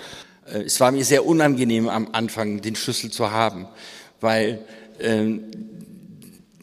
Äh, 0.53 0.63
es 0.63 0.79
war 0.81 0.93
mir 0.93 1.05
sehr 1.05 1.25
unangenehm 1.25 1.89
am 1.89 2.09
Anfang, 2.13 2.61
den 2.61 2.77
Schlüssel 2.77 3.11
zu 3.11 3.31
haben, 3.31 3.67
weil 4.21 4.65
äh, 4.99 5.39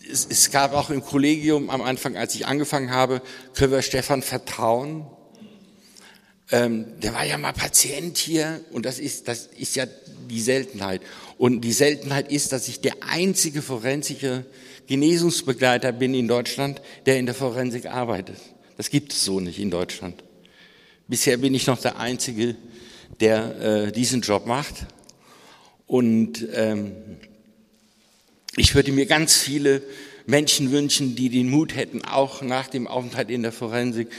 es, 0.10 0.28
es 0.30 0.52
gab 0.52 0.74
auch 0.74 0.90
im 0.90 1.04
Kollegium 1.04 1.70
am 1.70 1.82
Anfang, 1.82 2.16
als 2.18 2.36
ich 2.36 2.46
angefangen 2.46 2.92
habe, 2.92 3.22
können 3.56 3.72
wir 3.72 3.82
Stefan 3.82 4.22
vertrauen? 4.22 5.08
Ähm, 6.52 6.86
der 7.02 7.14
war 7.14 7.26
ja 7.26 7.38
mal 7.38 7.54
Patient 7.54 8.18
hier 8.18 8.60
und 8.72 8.86
das 8.86 9.00
ist, 9.00 9.28
das 9.28 9.48
ist 9.58 9.76
ja 9.76 9.86
die 10.30 10.42
Seltenheit. 10.42 11.02
Und 11.38 11.62
die 11.62 11.72
Seltenheit 11.72 12.32
ist, 12.32 12.52
dass 12.52 12.68
ich 12.68 12.82
der 12.82 12.96
einzige 13.02 13.62
forensische 13.62 14.46
Genesungsbegleiter 14.88 15.94
bin 15.94 16.14
in 16.14 16.28
Deutschland, 16.28 16.82
der 17.06 17.18
in 17.18 17.26
der 17.26 17.36
Forensik 17.36 17.86
arbeitet. 17.86 18.38
Das 18.76 18.90
gibt 18.90 19.14
es 19.14 19.24
so 19.24 19.40
nicht 19.40 19.60
in 19.60 19.72
Deutschland. 19.72 20.24
Bisher 21.08 21.38
bin 21.38 21.54
ich 21.54 21.68
noch 21.68 21.80
der 21.80 21.98
Einzige, 22.00 22.56
der 23.20 23.62
äh, 23.62 23.92
diesen 23.92 24.22
Job 24.22 24.46
macht. 24.46 24.86
Und 25.88 26.48
ähm, 26.54 26.92
ich 28.58 28.76
würde 28.76 28.92
mir 28.92 29.06
ganz 29.06 29.38
viele 29.38 29.82
Menschen 30.26 30.72
wünschen, 30.72 31.16
die 31.16 31.30
den 31.30 31.50
Mut 31.50 31.76
hätten, 31.76 32.04
auch 32.04 32.42
nach 32.42 32.68
dem 32.68 32.88
Aufenthalt 32.88 33.30
in 33.30 33.44
der 33.44 33.52
Forensik 33.52 34.10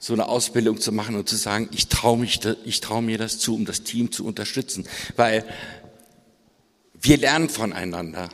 so 0.00 0.14
eine 0.14 0.28
Ausbildung 0.28 0.80
zu 0.80 0.92
machen 0.92 1.14
und 1.14 1.28
zu 1.28 1.36
sagen, 1.36 1.68
ich 1.72 1.88
traue 1.88 2.18
mich, 2.18 2.40
ich 2.64 2.80
traue 2.80 3.02
mir 3.02 3.18
das 3.18 3.38
zu, 3.38 3.54
um 3.54 3.66
das 3.66 3.82
Team 3.82 4.10
zu 4.10 4.24
unterstützen, 4.24 4.88
weil 5.14 5.44
wir 7.00 7.18
lernen 7.18 7.50
voneinander. 7.50 8.30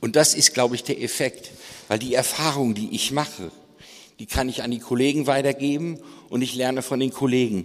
Und 0.00 0.16
das 0.16 0.34
ist, 0.34 0.52
glaube 0.52 0.74
ich, 0.74 0.84
der 0.84 1.02
Effekt, 1.02 1.50
weil 1.88 1.98
die 1.98 2.14
Erfahrung, 2.14 2.74
die 2.74 2.94
ich 2.94 3.10
mache, 3.10 3.50
die 4.18 4.26
kann 4.26 4.50
ich 4.50 4.62
an 4.62 4.70
die 4.70 4.78
Kollegen 4.78 5.26
weitergeben 5.26 5.98
und 6.28 6.42
ich 6.42 6.54
lerne 6.54 6.82
von 6.82 7.00
den 7.00 7.10
Kollegen. 7.10 7.64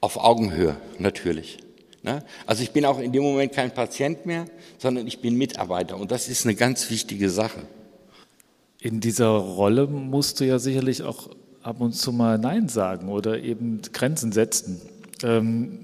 Auf 0.00 0.16
Augenhöhe, 0.16 0.76
natürlich. 0.98 1.58
Ne? 2.02 2.24
Also 2.46 2.62
ich 2.62 2.72
bin 2.72 2.86
auch 2.86 2.98
in 2.98 3.12
dem 3.12 3.22
Moment 3.22 3.52
kein 3.52 3.72
Patient 3.72 4.24
mehr, 4.24 4.46
sondern 4.78 5.06
ich 5.06 5.20
bin 5.20 5.36
Mitarbeiter 5.36 5.98
und 5.98 6.10
das 6.10 6.28
ist 6.28 6.44
eine 6.44 6.54
ganz 6.54 6.90
wichtige 6.90 7.28
Sache. 7.28 7.60
In 8.80 9.00
dieser 9.00 9.28
Rolle 9.28 9.86
musst 9.86 10.40
du 10.40 10.44
ja 10.44 10.58
sicherlich 10.58 11.02
auch 11.02 11.28
ab 11.62 11.80
und 11.80 11.94
zu 11.94 12.12
mal 12.12 12.38
Nein 12.38 12.68
sagen 12.68 13.08
oder 13.08 13.38
eben 13.38 13.80
Grenzen 13.92 14.32
setzen. 14.32 14.80
Ähm, 15.22 15.78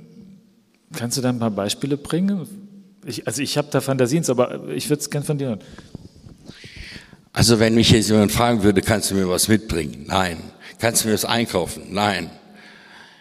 kannst 0.96 1.16
du 1.16 1.20
da 1.20 1.28
ein 1.28 1.38
paar 1.38 1.50
Beispiele 1.50 1.96
bringen? 1.96 2.46
Ich, 3.06 3.26
also 3.26 3.42
ich 3.42 3.56
habe 3.56 3.68
da 3.70 3.80
Fantasien, 3.80 4.24
aber 4.28 4.68
ich 4.68 4.90
würde 4.90 5.00
es 5.00 5.10
gerne 5.10 5.24
von 5.24 5.38
dir 5.38 5.48
hören. 5.48 5.60
Also 7.32 7.60
wenn 7.60 7.74
mich 7.74 7.90
jetzt 7.90 8.08
jemand 8.08 8.32
fragen 8.32 8.62
würde, 8.62 8.82
kannst 8.82 9.10
du 9.10 9.14
mir 9.14 9.28
was 9.28 9.48
mitbringen? 9.48 10.04
Nein. 10.08 10.38
Kannst 10.78 11.04
du 11.04 11.08
mir 11.08 11.14
was 11.14 11.24
einkaufen? 11.24 11.84
Nein. 11.90 12.30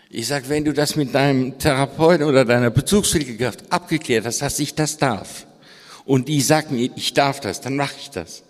Ich 0.10 0.28
sag, 0.28 0.50
wenn 0.50 0.63
du 0.63 0.74
das 0.74 0.96
mit 0.96 1.13
deinem 1.13 1.60
Therapeuten 1.60 2.26
oder 2.26 2.46
deiner 2.46 2.70
Bezugspflegekraft 2.70 3.72
abgeklärt 3.72 4.26
hast, 4.26 4.41
dass 4.41 4.58
ich 4.60 4.74
das 4.74 4.98
darf, 4.98 5.46
und 6.06 6.30
die 6.30 6.41
sagt 6.41 6.72
mir, 6.72 6.89
ich 6.96 7.13
darf 7.13 7.41
das, 7.41 7.60
dann 7.60 7.76
mache 7.76 7.96
ich 8.00 8.10
das. 8.10 8.43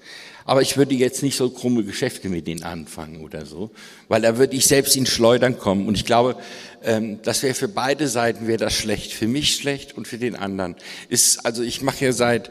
Aber 0.48 0.62
ich 0.62 0.78
würde 0.78 0.96
jetzt 0.96 1.24
nicht 1.24 1.36
so 1.36 1.50
krumme 1.50 1.84
Geschäfte 1.84 2.30
mit 2.30 2.48
denen 2.48 2.64
anfangen 2.64 3.20
oder 3.20 3.46
so, 3.46 3.70
weil 4.08 4.22
da 4.22 4.38
würde 4.38 4.56
ich 4.56 4.66
selbst 4.66 4.96
in 4.96 5.06
Schleudern 5.06 5.60
kommen. 5.60 5.88
Und 5.90 5.98
ich 5.98 6.06
glaube, 6.06 6.38
ähm, 6.84 7.20
das 7.22 7.44
wäre 7.44 7.54
für 7.54 7.68
beide 7.68 8.08
Seiten 8.08 8.48
wäre 8.48 8.58
das 8.58 8.74
schlecht. 8.74 9.12
Für 9.12 9.28
mich 9.28 9.56
schlecht 9.56 9.98
und 9.98 10.08
für 10.08 10.18
den 10.18 10.38
anderen. 10.38 10.78
Ist, 11.10 11.46
also 11.46 11.64
ich 11.64 11.82
mache 11.82 12.06
ja 12.06 12.14
seit 12.14 12.50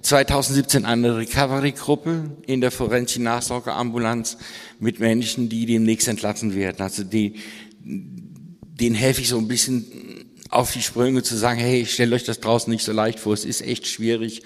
2017 0.00 0.86
eine 0.86 1.18
Recovery-Gruppe 1.18 2.30
in 2.46 2.62
der 2.62 2.70
forensischen 2.70 3.24
Nachsorgeambulanz 3.24 4.38
mit 4.80 4.98
Menschen, 4.98 5.50
die 5.50 5.66
demnächst 5.66 6.08
entlassen 6.08 6.54
werden. 6.54 6.80
Also 6.80 7.04
die, 7.04 7.34
denen 7.82 8.94
helfe 8.94 9.20
ich 9.20 9.28
so 9.28 9.36
ein 9.36 9.48
bisschen 9.48 9.84
auf 10.48 10.72
die 10.72 10.80
Sprünge 10.80 11.22
zu 11.22 11.36
sagen, 11.36 11.60
hey, 11.60 11.84
stellt 11.84 12.14
euch 12.14 12.24
das 12.24 12.40
draußen 12.40 12.72
nicht 12.72 12.84
so 12.84 12.92
leicht 12.92 13.20
vor, 13.20 13.34
es 13.34 13.44
ist 13.44 13.60
echt 13.60 13.86
schwierig 13.86 14.42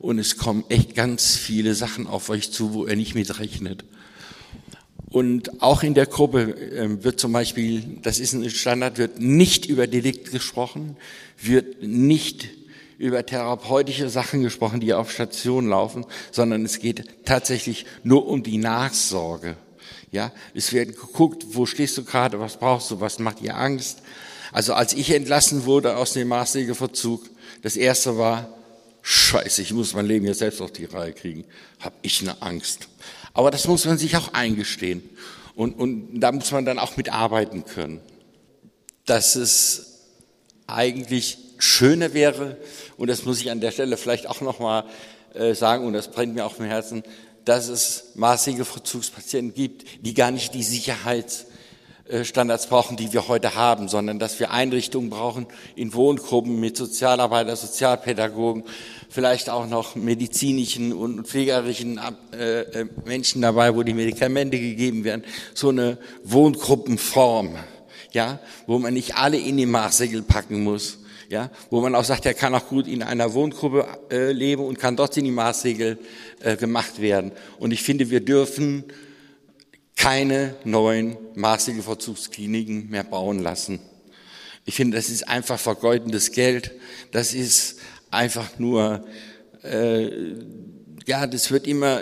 und 0.00 0.18
es 0.18 0.38
kommen 0.38 0.64
echt 0.70 0.94
ganz 0.94 1.36
viele 1.36 1.74
Sachen 1.74 2.06
auf 2.06 2.30
euch 2.30 2.50
zu, 2.50 2.72
wo 2.72 2.86
ihr 2.86 2.96
nicht 2.96 3.14
mit 3.14 3.38
rechnet. 3.38 3.84
Und 5.10 5.60
auch 5.60 5.82
in 5.82 5.94
der 5.94 6.06
Gruppe 6.06 6.54
ähm, 6.74 7.04
wird 7.04 7.20
zum 7.20 7.32
Beispiel, 7.32 7.98
das 8.02 8.18
ist 8.18 8.32
ein 8.32 8.48
Standard, 8.48 8.96
wird 8.96 9.20
nicht 9.20 9.66
über 9.66 9.86
Delikt 9.86 10.30
gesprochen, 10.30 10.96
wird 11.40 11.82
nicht 11.82 12.48
über 12.96 13.26
therapeutische 13.26 14.08
Sachen 14.08 14.42
gesprochen, 14.42 14.80
die 14.80 14.94
auf 14.94 15.10
Station 15.10 15.68
laufen, 15.68 16.06
sondern 16.30 16.64
es 16.64 16.78
geht 16.78 17.04
tatsächlich 17.24 17.86
nur 18.02 18.26
um 18.26 18.42
die 18.42 18.58
Nachsorge. 18.58 19.56
Ja, 20.12 20.32
es 20.54 20.72
wird 20.72 20.96
geguckt, 20.96 21.44
wo 21.50 21.66
stehst 21.66 21.98
du 21.98 22.04
gerade, 22.04 22.40
was 22.40 22.58
brauchst 22.58 22.90
du, 22.90 23.00
was 23.00 23.18
macht 23.18 23.40
dir 23.40 23.56
Angst. 23.56 24.02
Also 24.52 24.74
als 24.74 24.92
ich 24.92 25.10
entlassen 25.12 25.64
wurde 25.66 25.96
aus 25.96 26.12
dem 26.12 26.28
Maßregelverzug, 26.28 27.28
das 27.62 27.76
erste 27.76 28.16
war, 28.16 28.59
Scheiße, 29.02 29.62
ich 29.62 29.72
muss 29.72 29.94
mein 29.94 30.06
Leben 30.06 30.26
jetzt 30.26 30.38
selbst 30.38 30.60
auf 30.60 30.72
die 30.72 30.84
Reihe 30.84 31.12
kriegen. 31.12 31.44
Hab 31.80 31.94
ich 32.02 32.20
eine 32.20 32.40
Angst. 32.42 32.88
Aber 33.32 33.50
das 33.50 33.66
muss 33.66 33.84
man 33.86 33.98
sich 33.98 34.16
auch 34.16 34.32
eingestehen. 34.34 35.02
Und, 35.54 35.74
und 35.78 36.20
da 36.20 36.32
muss 36.32 36.50
man 36.52 36.64
dann 36.64 36.78
auch 36.78 36.96
mitarbeiten 36.96 37.64
können. 37.64 38.00
Dass 39.06 39.36
es 39.36 40.06
eigentlich 40.66 41.38
schöner 41.58 42.14
wäre, 42.14 42.56
und 42.96 43.08
das 43.08 43.24
muss 43.24 43.40
ich 43.40 43.50
an 43.50 43.60
der 43.60 43.70
Stelle 43.70 43.96
vielleicht 43.96 44.28
auch 44.28 44.40
nochmal 44.40 44.84
äh, 45.34 45.54
sagen, 45.54 45.86
und 45.86 45.92
das 45.92 46.10
brennt 46.10 46.34
mir 46.34 46.44
auch 46.44 46.58
im 46.58 46.64
Herzen, 46.66 47.02
dass 47.44 47.68
es 47.68 48.12
maßige 48.14 48.66
Verzugspatienten 48.66 49.54
gibt, 49.54 49.84
die 50.04 50.14
gar 50.14 50.30
nicht 50.30 50.54
die 50.54 50.62
Sicherheit 50.62 51.46
Standards 52.24 52.66
brauchen, 52.66 52.96
die 52.96 53.12
wir 53.12 53.28
heute 53.28 53.54
haben, 53.54 53.88
sondern 53.88 54.18
dass 54.18 54.40
wir 54.40 54.50
Einrichtungen 54.50 55.10
brauchen 55.10 55.46
in 55.76 55.94
Wohngruppen 55.94 56.58
mit 56.58 56.76
Sozialarbeiter, 56.76 57.54
Sozialpädagogen, 57.54 58.64
vielleicht 59.08 59.50
auch 59.50 59.66
noch 59.66 59.96
medizinischen 59.96 60.92
und 60.92 61.26
pflegerischen 61.26 62.00
äh, 62.32 62.60
äh, 62.60 62.86
Menschen 63.04 63.42
dabei, 63.42 63.74
wo 63.74 63.82
die 63.82 63.94
Medikamente 63.94 64.58
gegeben 64.58 65.04
werden. 65.04 65.24
So 65.54 65.68
eine 65.68 65.98
Wohngruppenform, 66.24 67.56
ja, 68.12 68.38
wo 68.66 68.78
man 68.78 68.94
nicht 68.94 69.16
alle 69.16 69.36
in 69.36 69.56
die 69.56 69.66
Maßregel 69.66 70.22
packen 70.22 70.64
muss. 70.64 70.98
Ja, 71.28 71.48
wo 71.70 71.80
man 71.80 71.94
auch 71.94 72.02
sagt, 72.02 72.26
er 72.26 72.34
kann 72.34 72.56
auch 72.56 72.66
gut 72.66 72.88
in 72.88 73.04
einer 73.04 73.32
Wohngruppe 73.34 73.86
äh, 74.10 74.32
leben 74.32 74.64
und 74.64 74.80
kann 74.80 74.96
dort 74.96 75.16
in 75.16 75.24
die 75.24 75.30
Maßregel 75.30 75.96
äh, 76.40 76.56
gemacht 76.56 77.00
werden. 77.00 77.30
Und 77.60 77.70
ich 77.70 77.84
finde, 77.84 78.10
wir 78.10 78.18
dürfen 78.18 78.82
keine 80.00 80.54
neuen 80.64 81.18
maßige 81.34 81.82
Verzugskliniken 81.84 82.88
mehr 82.88 83.04
bauen 83.04 83.38
lassen. 83.38 83.80
Ich 84.64 84.74
finde, 84.74 84.96
das 84.96 85.10
ist 85.10 85.28
einfach 85.28 85.60
vergeudendes 85.60 86.32
Geld. 86.32 86.70
Das 87.12 87.34
ist 87.34 87.76
einfach 88.10 88.58
nur, 88.58 89.04
äh, 89.62 90.08
ja, 91.06 91.26
das 91.26 91.50
wird 91.50 91.66
immer 91.66 92.00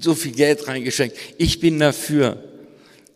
so 0.00 0.14
viel 0.14 0.32
Geld 0.32 0.66
reingeschenkt. 0.68 1.18
Ich 1.36 1.60
bin 1.60 1.78
dafür, 1.78 2.42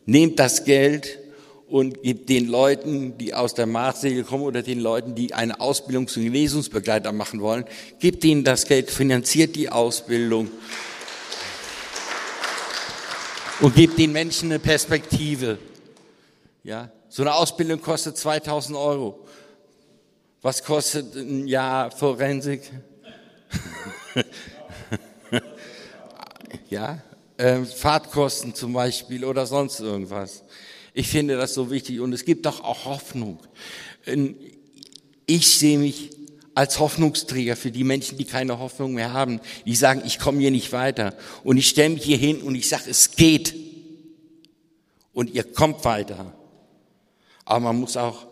nehmt 0.04 0.38
das 0.38 0.64
Geld 0.64 1.18
und 1.66 2.02
gebt 2.02 2.28
den 2.28 2.48
Leuten, 2.48 3.16
die 3.16 3.32
aus 3.32 3.54
der 3.54 3.64
Maßregel 3.64 4.24
kommen 4.24 4.44
oder 4.44 4.62
den 4.62 4.80
Leuten, 4.80 5.14
die 5.14 5.32
eine 5.32 5.58
Ausbildung 5.58 6.06
zum 6.06 6.22
Genesungsbegleiter 6.22 7.12
machen 7.12 7.40
wollen, 7.40 7.64
gebt 7.98 8.22
ihnen 8.26 8.44
das 8.44 8.66
Geld, 8.66 8.90
finanziert 8.90 9.56
die 9.56 9.70
Ausbildung 9.70 10.50
und 13.62 13.76
gibt 13.76 13.96
den 13.98 14.12
Menschen 14.12 14.50
eine 14.50 14.58
Perspektive. 14.58 15.56
Ja, 16.64 16.90
so 17.08 17.22
eine 17.22 17.34
Ausbildung 17.34 17.80
kostet 17.80 18.18
2000 18.18 18.76
Euro. 18.76 19.26
Was 20.42 20.64
kostet 20.64 21.14
ein 21.14 21.46
Jahr 21.46 21.90
Forensik? 21.92 22.68
ja, 26.70 27.00
ähm, 27.38 27.64
Fahrtkosten 27.64 28.54
zum 28.54 28.72
Beispiel 28.72 29.24
oder 29.24 29.46
sonst 29.46 29.78
irgendwas. 29.78 30.42
Ich 30.92 31.08
finde 31.08 31.36
das 31.36 31.54
so 31.54 31.70
wichtig 31.70 32.00
und 32.00 32.12
es 32.12 32.24
gibt 32.24 32.44
doch 32.46 32.64
auch 32.64 32.84
Hoffnung. 32.84 33.38
Ich 35.26 35.48
sehe 35.48 35.78
mich 35.78 36.10
als 36.54 36.78
Hoffnungsträger 36.78 37.56
für 37.56 37.70
die 37.70 37.84
Menschen, 37.84 38.18
die 38.18 38.24
keine 38.24 38.58
Hoffnung 38.58 38.94
mehr 38.94 39.12
haben, 39.12 39.40
die 39.64 39.74
sagen, 39.74 40.02
ich 40.04 40.18
komme 40.18 40.40
hier 40.40 40.50
nicht 40.50 40.72
weiter. 40.72 41.16
Und 41.44 41.56
ich 41.56 41.68
stelle 41.68 41.90
mich 41.90 42.04
hier 42.04 42.18
hin 42.18 42.42
und 42.42 42.54
ich 42.54 42.68
sage, 42.68 42.90
es 42.90 43.12
geht. 43.12 43.54
Und 45.12 45.30
ihr 45.30 45.44
kommt 45.44 45.84
weiter. 45.84 46.34
Aber 47.44 47.60
man 47.60 47.76
muss 47.76 47.96
auch 47.96 48.26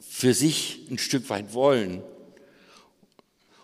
für 0.00 0.34
sich 0.34 0.86
ein 0.90 0.98
Stück 0.98 1.28
weit 1.30 1.52
wollen. 1.54 2.02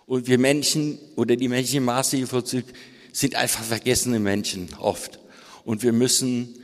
Und 0.06 0.26
wir 0.26 0.38
Menschen 0.38 0.98
oder 1.16 1.36
die 1.36 1.48
Menschen 1.48 1.76
im 1.76 1.84
Maßregelvollzug 1.84 2.64
sind 3.12 3.34
einfach 3.34 3.62
vergessene 3.62 4.18
Menschen 4.18 4.68
oft. 4.78 5.20
Und 5.64 5.82
wir 5.82 5.92
müssen 5.92 6.58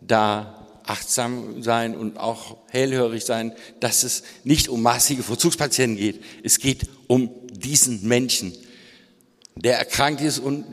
da 0.00 0.59
achtsam 0.90 1.62
sein 1.62 1.96
und 1.96 2.18
auch 2.18 2.56
hellhörig 2.68 3.24
sein, 3.24 3.52
dass 3.78 4.02
es 4.02 4.24
nicht 4.42 4.68
um 4.68 4.82
maßige 4.82 5.24
Vollzugspatienten 5.24 5.96
geht. 5.96 6.24
Es 6.42 6.58
geht 6.58 6.88
um 7.06 7.30
diesen 7.52 8.08
Menschen, 8.08 8.52
der 9.54 9.78
erkrankt 9.78 10.20
ist 10.20 10.40
und 10.40 10.64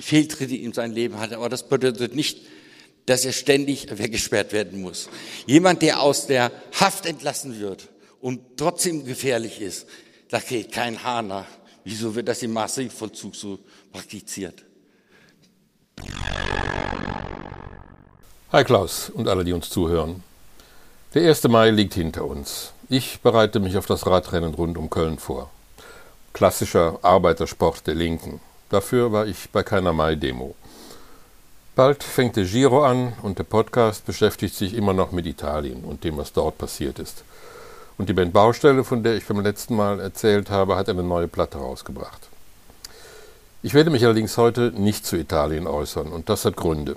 Fehltritte 0.00 0.56
in 0.56 0.72
sein 0.72 0.92
Leben 0.92 1.18
hat. 1.20 1.32
Aber 1.32 1.48
das 1.48 1.68
bedeutet 1.68 2.16
nicht, 2.16 2.40
dass 3.06 3.24
er 3.24 3.32
ständig 3.32 3.96
weggesperrt 3.96 4.52
werden 4.52 4.80
muss. 4.80 5.08
Jemand, 5.46 5.82
der 5.82 6.00
aus 6.00 6.26
der 6.26 6.50
Haft 6.72 7.06
entlassen 7.06 7.60
wird 7.60 7.88
und 8.20 8.40
trotzdem 8.56 9.04
gefährlich 9.04 9.60
ist, 9.60 9.86
da 10.30 10.40
geht 10.40 10.72
kein 10.72 11.02
Haar 11.02 11.22
nach. 11.22 11.46
Wieso 11.84 12.14
wird 12.14 12.26
das 12.28 12.42
im 12.42 12.52
Maßregelvollzug 12.52 13.36
so 13.36 13.60
praktiziert? 13.92 14.64
Hi 18.50 18.64
Klaus 18.64 19.10
und 19.10 19.28
alle, 19.28 19.44
die 19.44 19.52
uns 19.52 19.68
zuhören. 19.68 20.22
Der 21.12 21.28
1. 21.28 21.44
Mai 21.48 21.68
liegt 21.68 21.92
hinter 21.92 22.24
uns. 22.24 22.72
Ich 22.88 23.20
bereite 23.20 23.60
mich 23.60 23.76
auf 23.76 23.84
das 23.84 24.06
Radrennen 24.06 24.54
rund 24.54 24.78
um 24.78 24.88
Köln 24.88 25.18
vor. 25.18 25.50
Klassischer 26.32 26.98
Arbeitersport 27.02 27.86
der 27.86 27.94
Linken. 27.94 28.40
Dafür 28.70 29.12
war 29.12 29.26
ich 29.26 29.50
bei 29.50 29.62
keiner 29.62 29.92
Mai-Demo. 29.92 30.54
Bald 31.76 32.02
fängt 32.02 32.36
der 32.36 32.46
Giro 32.46 32.82
an 32.82 33.12
und 33.20 33.38
der 33.38 33.44
Podcast 33.44 34.06
beschäftigt 34.06 34.54
sich 34.54 34.72
immer 34.72 34.94
noch 34.94 35.12
mit 35.12 35.26
Italien 35.26 35.84
und 35.84 36.02
dem, 36.04 36.16
was 36.16 36.32
dort 36.32 36.56
passiert 36.56 36.98
ist. 36.98 37.24
Und 37.98 38.08
die 38.08 38.14
Band 38.14 38.32
Baustelle, 38.32 38.82
von 38.82 39.02
der 39.02 39.16
ich 39.16 39.26
beim 39.26 39.40
letzten 39.40 39.76
Mal 39.76 40.00
erzählt 40.00 40.48
habe, 40.48 40.76
hat 40.76 40.88
eine 40.88 41.02
neue 41.02 41.28
Platte 41.28 41.58
rausgebracht. 41.58 42.30
Ich 43.62 43.74
werde 43.74 43.90
mich 43.90 44.06
allerdings 44.06 44.38
heute 44.38 44.72
nicht 44.74 45.04
zu 45.04 45.16
Italien 45.16 45.66
äußern 45.66 46.06
und 46.06 46.30
das 46.30 46.46
hat 46.46 46.56
Gründe. 46.56 46.96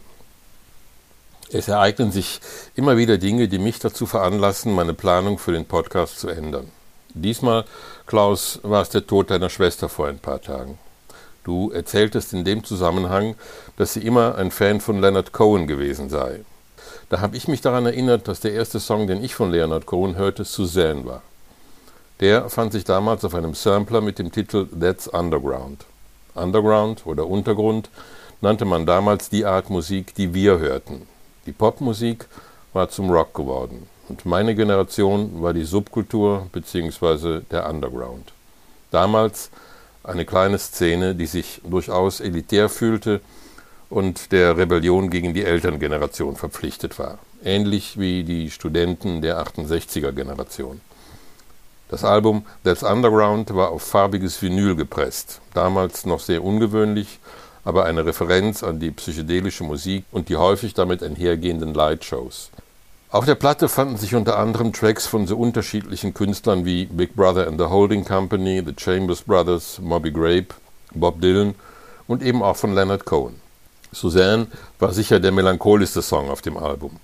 Es 1.54 1.68
ereignen 1.68 2.14
sich 2.14 2.40
immer 2.76 2.96
wieder 2.96 3.18
Dinge, 3.18 3.50
die 3.50 3.60
mich 3.60 3.80
dazu 3.80 4.06
veranlassen, 4.06 4.74
meine 4.74 4.94
Planung 4.94 5.38
für 5.38 5.52
den 5.52 5.66
Podcast 5.66 6.18
zu 6.18 6.30
ändern. 6.30 6.72
Diesmal, 7.14 7.66
Klaus, 8.08 8.62
war 8.64 8.82
es 8.82 8.90
der 8.90 9.06
Tod 9.06 9.30
deiner 9.30 9.50
Schwester 9.50 9.90
vor 9.90 10.08
ein 10.08 10.20
paar 10.20 10.42
Tagen. 10.42 10.78
Du 11.44 11.70
erzähltest 11.72 12.32
in 12.32 12.46
dem 12.46 12.64
Zusammenhang, 12.64 13.36
dass 13.76 13.94
sie 13.94 14.00
immer 14.00 14.36
ein 14.36 14.50
Fan 14.50 14.80
von 14.80 15.02
Leonard 15.02 15.34
Cohen 15.34 15.68
gewesen 15.68 16.10
sei. 16.10 16.46
Da 17.10 17.20
habe 17.20 17.36
ich 17.36 17.50
mich 17.50 17.60
daran 17.60 17.86
erinnert, 17.86 18.30
dass 18.30 18.40
der 18.40 18.54
erste 18.54 18.80
Song, 18.80 19.08
den 19.08 19.22
ich 19.22 19.36
von 19.36 19.52
Leonard 19.52 19.86
Cohen 19.86 20.16
hörte, 20.16 20.46
Suzanne 20.46 21.06
war. 21.06 21.22
Der 22.22 22.50
fand 22.50 22.72
sich 22.72 22.86
damals 22.86 23.26
auf 23.26 23.36
einem 23.36 23.56
Sampler 23.56 24.00
mit 24.00 24.20
dem 24.20 24.32
Titel 24.32 24.68
That's 24.68 25.10
Underground. 25.10 25.84
Underground 26.34 27.06
oder 27.06 27.28
Untergrund 27.28 27.90
nannte 28.40 28.64
man 28.64 28.86
damals 28.86 29.30
die 29.30 29.44
Art 29.44 29.70
Musik, 29.70 30.16
die 30.16 30.34
wir 30.34 30.58
hörten. 30.60 31.08
Die 31.46 31.52
Popmusik 31.52 32.26
war 32.74 32.90
zum 32.90 33.10
Rock 33.10 33.34
geworden 33.34 33.88
und 34.10 34.26
meine 34.26 34.56
Generation 34.56 35.42
war 35.42 35.54
die 35.54 35.64
Subkultur 35.64 36.48
bzw. 36.52 37.42
der 37.50 37.70
Underground. 37.70 38.32
Damals 38.92 39.50
eine 40.04 40.26
kleine 40.26 40.60
Szene, 40.60 41.16
die 41.16 41.26
sich 41.26 41.62
durchaus 41.64 42.20
elitär 42.20 42.70
fühlte 42.70 43.22
und 43.90 44.32
der 44.32 44.58
Rebellion 44.58 45.10
gegen 45.10 45.34
die 45.34 45.44
Elterngeneration 45.44 46.36
verpflichtet 46.36 46.98
war, 47.00 47.20
ähnlich 47.44 48.00
wie 48.00 48.24
die 48.24 48.52
Studenten 48.52 49.22
der 49.22 49.42
68er 49.44 50.12
Generation. 50.12 50.82
Das 51.90 52.06
Album 52.06 52.46
That's 52.64 52.84
Underground 52.84 53.54
war 53.54 53.70
auf 53.70 53.84
farbiges 53.84 54.42
Vinyl 54.42 54.76
gepresst, 54.76 55.42
damals 55.54 56.06
noch 56.06 56.22
sehr 56.22 56.44
ungewöhnlich, 56.44 57.20
aber 57.64 57.86
eine 57.86 58.06
Referenz 58.06 58.64
an 58.64 58.80
die 58.80 58.92
psychedelische 58.92 59.64
Musik 59.64 60.06
und 60.12 60.30
die 60.30 60.38
häufig 60.38 60.74
damit 60.74 61.04
einhergehenden 61.04 61.74
Lightshows. 61.74 62.50
Auf 63.10 63.26
der 63.26 63.36
Platte 63.36 63.68
fanden 63.68 63.98
sich 63.98 64.16
unter 64.16 64.40
anderem 64.40 64.72
Tracks 64.72 65.06
von 65.06 65.28
so 65.28 65.38
unterschiedlichen 65.38 66.14
Künstlern 66.14 66.64
wie 66.64 66.86
Big 66.86 67.16
Brother 67.16 67.48
and 67.48 67.60
the 67.60 67.66
Holding 67.66 68.06
Company, 68.06 68.64
The 68.66 68.74
Chambers 68.78 69.24
Brothers, 69.24 69.80
Moby 69.82 70.12
Grape, 70.12 70.48
Bob 70.94 71.20
Dylan 71.22 71.56
und 72.08 72.24
eben 72.24 72.42
auch 72.42 72.56
von 72.56 72.74
Leonard 72.74 73.06
Cohen. 73.06 73.36
Suzanne 73.92 74.48
war 74.80 74.94
sicher 74.94 75.20
der 75.20 75.34
melancholischste 75.34 76.02
Song 76.02 76.30
auf 76.30 76.42
dem 76.42 76.56
Album. 76.56 76.98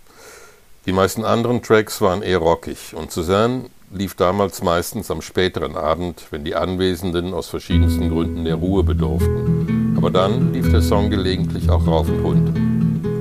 Die 0.85 0.93
meisten 0.93 1.25
anderen 1.25 1.61
Tracks 1.61 1.99
waren 1.99 2.21
eher 2.21 2.37
rockig 2.37 2.95
und 2.95 3.11
Suzanne 3.11 3.65
lief 3.91 4.15
damals 4.15 4.63
meistens 4.63 5.11
am 5.11 5.21
späteren 5.21 5.75
Abend, 5.75 6.27
wenn 6.31 6.45
die 6.45 6.55
Anwesenden 6.55 7.33
aus 7.33 7.47
verschiedensten 7.47 8.09
Gründen 8.09 8.45
der 8.45 8.55
Ruhe 8.55 8.83
bedurften. 8.83 9.76
Aber 10.07 10.19
dann 10.21 10.53
lief 10.53 10.71
der 10.71 10.81
Song 10.81 11.09
gelegentlich 11.09 11.69
auch 11.69 11.85
rauf 11.85 12.07
und 12.07 12.19
runter. 12.21 12.53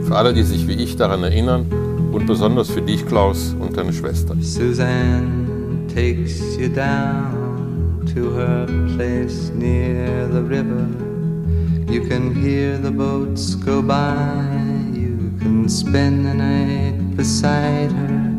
Für 0.04 0.14
alle, 0.14 0.32
die 0.32 0.44
sich 0.44 0.68
wie 0.68 0.74
ich 0.74 0.94
daran 0.94 1.24
erinnern 1.24 1.66
und 2.12 2.28
besonders 2.28 2.70
für 2.70 2.80
dich, 2.80 3.04
Klaus, 3.04 3.56
und 3.58 3.76
deine 3.76 3.92
Schwester. 3.92 4.36
Suzanne 4.40 5.84
takes 5.92 6.56
you 6.56 6.68
down 6.68 8.06
to 8.14 8.32
her 8.36 8.68
place 8.94 9.50
near 9.52 10.28
the 10.30 10.38
river. 10.38 10.86
You 11.90 12.06
can 12.06 12.32
hear 12.32 12.78
the 12.80 12.92
boats 12.92 13.56
go 13.56 13.82
by. 13.82 14.14
You 14.94 15.32
can 15.40 15.68
spend 15.68 16.24
the 16.24 16.34
night 16.34 17.16
beside 17.16 17.90
her, 17.90 18.30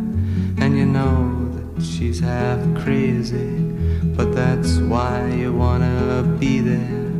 and 0.63 0.77
you 0.77 0.85
know 0.85 1.51
that 1.51 1.83
she's 1.83 2.21
half 2.21 2.59
crazy, 2.81 3.59
but 4.15 4.33
that's 4.33 4.77
why 4.77 5.35
you 5.37 5.51
wanna 5.51 6.23
be 6.39 6.61
there. 6.61 7.16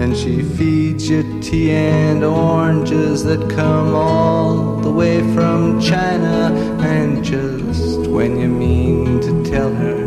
And 0.00 0.16
she 0.16 0.42
feeds 0.42 1.08
you 1.08 1.40
tea 1.40 1.72
and 1.72 2.24
oranges 2.24 3.24
that 3.24 3.50
come 3.50 3.94
all 3.94 4.76
the 4.76 4.90
way 4.90 5.20
from 5.34 5.80
China. 5.80 6.52
And 6.80 7.24
just 7.24 8.06
when 8.08 8.38
you 8.40 8.48
mean 8.48 9.20
to 9.20 9.44
tell 9.44 9.72
her 9.74 10.00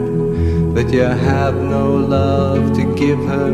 that 0.73 0.91
you 0.91 1.01
have 1.01 1.55
no 1.55 1.95
love 1.95 2.75
to 2.75 2.95
give 2.95 3.19
her, 3.19 3.51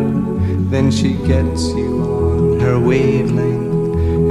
then 0.70 0.92
she 0.92 1.14
gets 1.28 1.70
you 1.70 2.02
on 2.04 2.60
her 2.60 2.80
wavelength 2.80 3.70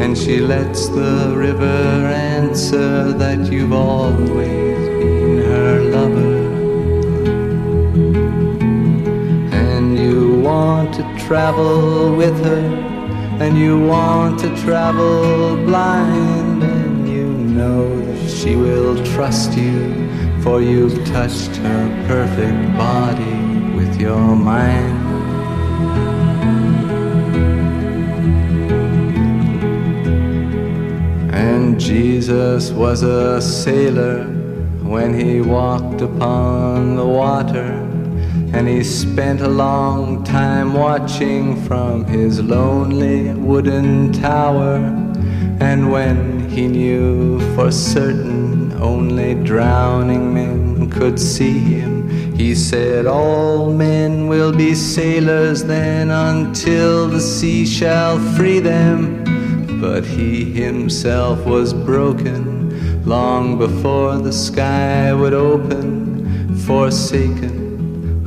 and 0.01 0.17
she 0.17 0.39
lets 0.39 0.89
the 0.89 1.35
river 1.37 1.67
answer 1.67 3.13
that 3.13 3.51
you've 3.53 3.73
always 3.73 4.79
been 4.89 5.43
her 5.45 5.83
lover. 5.91 6.28
Travel 11.29 12.17
with 12.17 12.43
her, 12.43 12.65
and 13.39 13.59
you 13.59 13.79
want 13.79 14.41
to 14.41 14.49
travel 14.65 15.57
blind, 15.67 16.63
and 16.63 17.07
you 17.07 17.27
know 17.27 18.01
that 18.01 18.31
she 18.31 18.57
will 18.57 18.97
trust 19.05 19.53
you, 19.53 20.09
for 20.41 20.63
you've 20.63 21.05
touched 21.09 21.55
her 21.57 22.07
perfect 22.07 22.79
body 22.79 23.75
with 23.77 24.01
your 24.01 24.35
mind. 24.37 24.97
And 31.31 31.79
Jesus 31.79 32.71
was 32.71 33.03
a 33.03 33.43
sailor 33.43 34.25
when 34.83 35.13
he 35.13 35.43
walked 35.43 36.01
upon 36.01 36.97
the 36.97 37.07
water. 37.07 37.88
And 38.53 38.67
he 38.67 38.83
spent 38.83 39.41
a 39.41 39.49
long 39.49 40.25
time 40.25 40.75
watching 40.75 41.63
from 41.65 42.05
his 42.05 42.41
lonely 42.41 43.33
wooden 43.35 44.13
tower. 44.13 44.77
And 45.61 45.93
when 45.93 46.49
he 46.49 46.67
knew 46.67 47.41
for 47.55 47.71
certain 47.71 48.73
only 48.81 49.35
drowning 49.35 50.33
men 50.33 50.91
could 50.91 51.19
see 51.19 51.59
him, 51.59 52.09
he 52.37 52.55
said, 52.55 53.07
All 53.07 53.73
men 53.73 54.29
will 54.29 54.53
be 54.53 54.75
sailors 54.75 55.65
then 55.65 56.11
until 56.11 57.09
the 57.09 57.21
sea 57.21 57.67
shall 57.67 58.19
free 58.37 58.61
them 58.61 59.25
but 59.81 60.05
he 60.05 60.45
himself 60.45 61.45
was 61.47 61.73
broken 61.73 63.05
long 63.05 63.57
before 63.59 64.19
the 64.19 64.33
sky 64.33 65.15
would 65.15 65.33
open, 65.33 66.57
forsaken, 66.67 67.68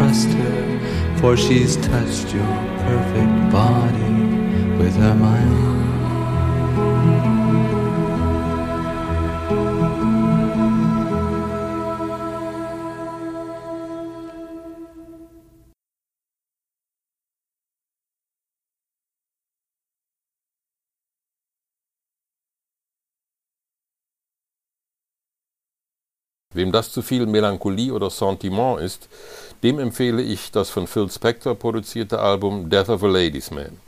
trust 0.00 0.28
her, 0.28 1.16
for 1.18 1.36
she's 1.36 1.76
touched 1.76 2.32
your 2.32 2.56
perfect 2.86 3.52
body 3.52 4.14
with 4.78 4.96
her 4.96 5.14
mind. 5.14 5.79
Wem 26.52 26.72
das 26.72 26.90
zu 26.90 27.00
viel 27.00 27.26
Melancholie 27.26 27.92
oder 27.92 28.10
Sentiment 28.10 28.80
ist, 28.80 29.08
dem 29.62 29.78
empfehle 29.78 30.20
ich 30.20 30.50
das 30.50 30.68
von 30.68 30.88
Phil 30.88 31.08
Spector 31.08 31.54
produzierte 31.54 32.18
Album 32.18 32.68
Death 32.68 32.88
of 32.88 33.04
a 33.04 33.06
Ladies 33.06 33.52
Man. 33.52 33.78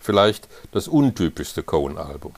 Vielleicht 0.00 0.46
das 0.70 0.86
untypischste 0.86 1.64
Cohen-Album. 1.64 2.32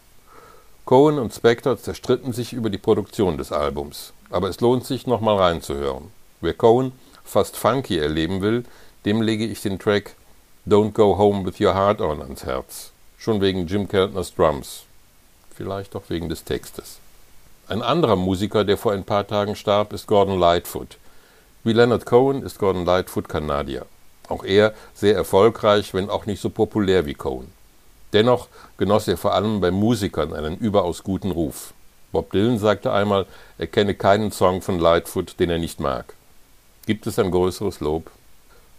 Cohen 0.87 1.19
und 1.19 1.35
Spector 1.35 1.77
zerstritten 1.77 2.33
sich 2.33 2.55
über 2.55 2.71
die 2.71 2.79
Produktion 2.79 3.37
des 3.37 3.53
Albums, 3.53 4.15
aber 4.31 4.49
es 4.49 4.63
lohnt 4.63 4.87
sich, 4.87 5.07
nochmal 5.07 5.37
reinzuhören. 5.37 6.11
Wer 6.41 6.55
Cohen 6.55 6.93
fast 7.23 7.55
funky 7.55 7.99
erleben 7.99 8.41
will, 8.41 8.65
dem 9.05 9.21
lege 9.21 9.45
ich 9.45 9.61
den 9.61 9.79
Track 9.79 10.15
Don't 10.67 10.93
Go 10.93 11.19
Home 11.19 11.45
with 11.45 11.61
Your 11.61 11.75
Heart 11.75 12.01
On 12.01 12.23
ans 12.23 12.45
Herz. 12.45 12.91
Schon 13.19 13.43
wegen 13.43 13.67
Jim 13.67 13.87
Keltners 13.87 14.35
Drums. 14.35 14.85
Vielleicht 15.55 15.95
auch 15.95 16.05
wegen 16.09 16.31
des 16.31 16.43
Textes. 16.43 17.01
Ein 17.67 17.81
anderer 17.81 18.17
Musiker, 18.17 18.63
der 18.65 18.77
vor 18.77 18.93
ein 18.93 19.05
paar 19.05 19.27
Tagen 19.27 19.57
starb, 19.57 19.95
ist 19.95 20.07
Gordon 20.07 20.39
Lightfoot. 20.39 20.99
Wie 21.63 21.73
Leonard 21.73 22.05
Cohen 22.05 22.43
ist 22.43 22.59
Gordon 22.59 22.85
Lightfoot 22.85 23.27
Kanadier. 23.27 23.87
Auch 24.29 24.45
er 24.45 24.75
sehr 24.93 25.15
erfolgreich, 25.15 25.95
wenn 25.95 26.11
auch 26.11 26.27
nicht 26.27 26.43
so 26.43 26.51
populär 26.51 27.07
wie 27.07 27.15
Cohen. 27.15 27.51
Dennoch 28.13 28.49
genoss 28.77 29.09
er 29.09 29.17
vor 29.17 29.33
allem 29.33 29.63
bei 29.63 29.71
Musikern 29.71 30.35
einen 30.35 30.59
überaus 30.59 31.03
guten 31.03 31.31
Ruf. 31.31 31.73
Bob 32.13 32.33
Dylan 32.33 32.59
sagte 32.59 32.93
einmal, 32.93 33.25
er 33.57 33.67
kenne 33.67 33.95
keinen 33.95 34.31
Song 34.31 34.61
von 34.61 34.79
Lightfoot, 34.79 35.41
den 35.41 35.49
er 35.49 35.59
nicht 35.59 35.81
mag. 35.81 36.15
Gibt 36.85 37.07
es 37.07 37.19
ein 37.19 37.31
größeres 37.31 37.81
Lob? 37.81 38.11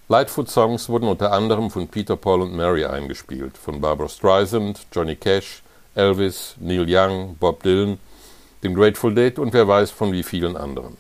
Lightfoot-Songs 0.10 0.90
wurden 0.90 1.10
unter 1.10 1.32
anderem 1.32 1.72
von 1.72 1.88
Peter, 1.88 2.16
Paul 2.16 2.44
und 2.44 2.56
Mary 2.56 2.86
eingespielt, 2.86 3.58
von 3.58 3.82
Barbara 3.82 4.10
Streisand, 4.10 4.86
Johnny 4.92 5.16
Cash, 5.16 5.64
Elvis, 5.96 6.56
Neil 6.60 6.86
Young, 6.88 7.36
Bob 7.40 7.64
Dylan, 7.64 7.98
dem 8.66 8.76
Grateful 8.76 9.14
Dead 9.14 9.38
und 9.40 9.54
wer 9.54 9.68
weiß 9.68 9.92
von 9.92 10.12
wie 10.12 10.24
vielen 10.24 10.58
anderen. 10.58 10.98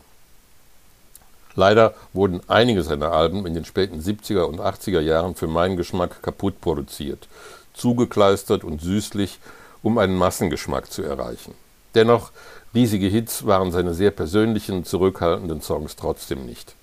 Leider 1.55 1.93
wurden 2.13 2.41
einige 2.47 2.83
seiner 2.83 3.11
Alben 3.11 3.45
in 3.45 3.53
den 3.53 3.65
späten 3.65 4.01
70er 4.01 4.43
und 4.43 4.59
80er 4.59 4.99
Jahren 4.99 5.35
für 5.35 5.47
meinen 5.47 5.77
Geschmack 5.77 6.21
kaputt 6.21 6.61
produziert, 6.61 7.27
zugekleistert 7.73 8.63
und 8.63 8.81
süßlich, 8.81 9.39
um 9.81 9.97
einen 9.97 10.15
Massengeschmack 10.15 10.91
zu 10.91 11.01
erreichen. 11.01 11.55
Dennoch, 11.95 12.31
riesige 12.73 13.07
Hits 13.07 13.45
waren 13.45 13.71
seine 13.71 13.93
sehr 13.93 14.11
persönlichen, 14.11 14.85
zurückhaltenden 14.85 15.61
Songs 15.61 15.95
trotzdem 15.95 16.45
nicht. 16.45 16.75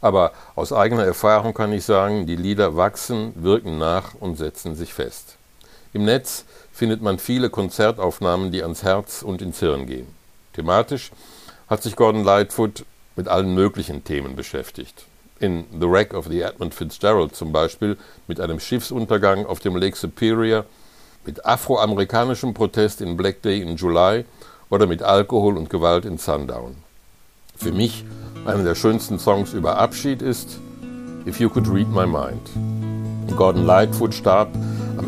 Aber 0.00 0.32
aus 0.54 0.72
eigener 0.72 1.04
Erfahrung 1.04 1.54
kann 1.54 1.72
ich 1.72 1.84
sagen, 1.84 2.26
die 2.26 2.36
Lieder 2.36 2.76
wachsen, 2.76 3.32
wirken 3.36 3.78
nach 3.78 4.14
und 4.18 4.36
setzen 4.36 4.74
sich 4.74 4.94
fest. 4.94 5.36
Im 5.92 6.04
Netz 6.04 6.44
findet 6.78 7.02
man 7.02 7.18
viele 7.18 7.50
Konzertaufnahmen, 7.50 8.52
die 8.52 8.62
ans 8.62 8.84
Herz 8.84 9.22
und 9.22 9.42
ins 9.42 9.58
Hirn 9.58 9.86
gehen. 9.86 10.06
Thematisch 10.52 11.10
hat 11.66 11.82
sich 11.82 11.96
Gordon 11.96 12.22
Lightfoot 12.22 12.84
mit 13.16 13.26
allen 13.26 13.52
möglichen 13.52 14.04
Themen 14.04 14.36
beschäftigt. 14.36 15.04
In 15.40 15.64
The 15.72 15.90
Wreck 15.90 16.14
of 16.14 16.28
the 16.28 16.40
Edmund 16.40 16.74
Fitzgerald 16.74 17.34
zum 17.34 17.50
Beispiel 17.50 17.96
mit 18.28 18.38
einem 18.38 18.60
Schiffsuntergang 18.60 19.44
auf 19.44 19.58
dem 19.58 19.74
Lake 19.74 19.96
Superior, 19.96 20.66
mit 21.26 21.44
afroamerikanischem 21.44 22.54
Protest 22.54 23.00
in 23.00 23.16
Black 23.16 23.42
Day 23.42 23.60
in 23.60 23.74
July 23.74 24.24
oder 24.70 24.86
mit 24.86 25.02
Alkohol 25.02 25.58
und 25.58 25.70
Gewalt 25.70 26.04
in 26.04 26.16
Sundown. 26.16 26.76
Für 27.56 27.72
mich 27.72 28.04
einer 28.44 28.62
der 28.62 28.76
schönsten 28.76 29.18
Songs 29.18 29.52
über 29.52 29.78
Abschied 29.78 30.22
ist 30.22 30.60
If 31.26 31.40
You 31.40 31.50
Could 31.50 31.68
Read 31.68 31.88
My 31.88 32.06
Mind. 32.06 33.36
Gordon 33.36 33.66
Lightfoot 33.66 34.14
starb 34.14 34.48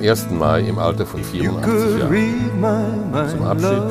am 0.01 0.09
1. 0.09 0.31
Mai 0.31 0.61
im 0.61 0.79
Alter 0.79 1.07
von 1.07 1.21
84 1.21 2.01
Jahren. 2.01 3.29
Zum 3.29 3.43
Abschied. 3.43 3.83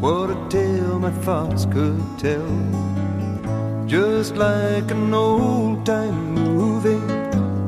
What 0.00 0.30
a 0.30 0.36
tale 0.48 0.98
my 0.98 1.10
thoughts 1.24 1.66
could 1.66 2.00
tell. 2.18 2.40
Just 3.86 4.36
like 4.36 4.90
an 4.90 5.12
old 5.12 5.84
time 5.84 6.34
movie 6.34 7.02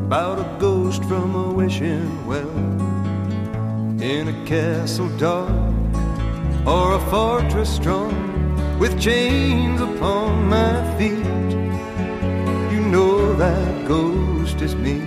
about 0.06 0.38
a 0.38 0.46
ghost 0.58 1.04
from 1.04 1.34
a 1.34 1.52
wishing 1.52 2.08
well. 2.26 2.48
In 4.00 4.28
a 4.28 4.44
castle 4.46 5.10
dark 5.18 5.50
or 6.64 6.94
a 6.94 7.00
fortress 7.10 7.68
strong 7.68 8.14
with 8.78 8.98
chains 8.98 9.80
upon 9.80 10.48
my 10.48 10.96
feet. 10.96 11.52
You 12.72 12.80
know 12.80 13.34
that 13.34 13.86
ghost 13.86 14.62
is 14.62 14.74
me, 14.74 15.02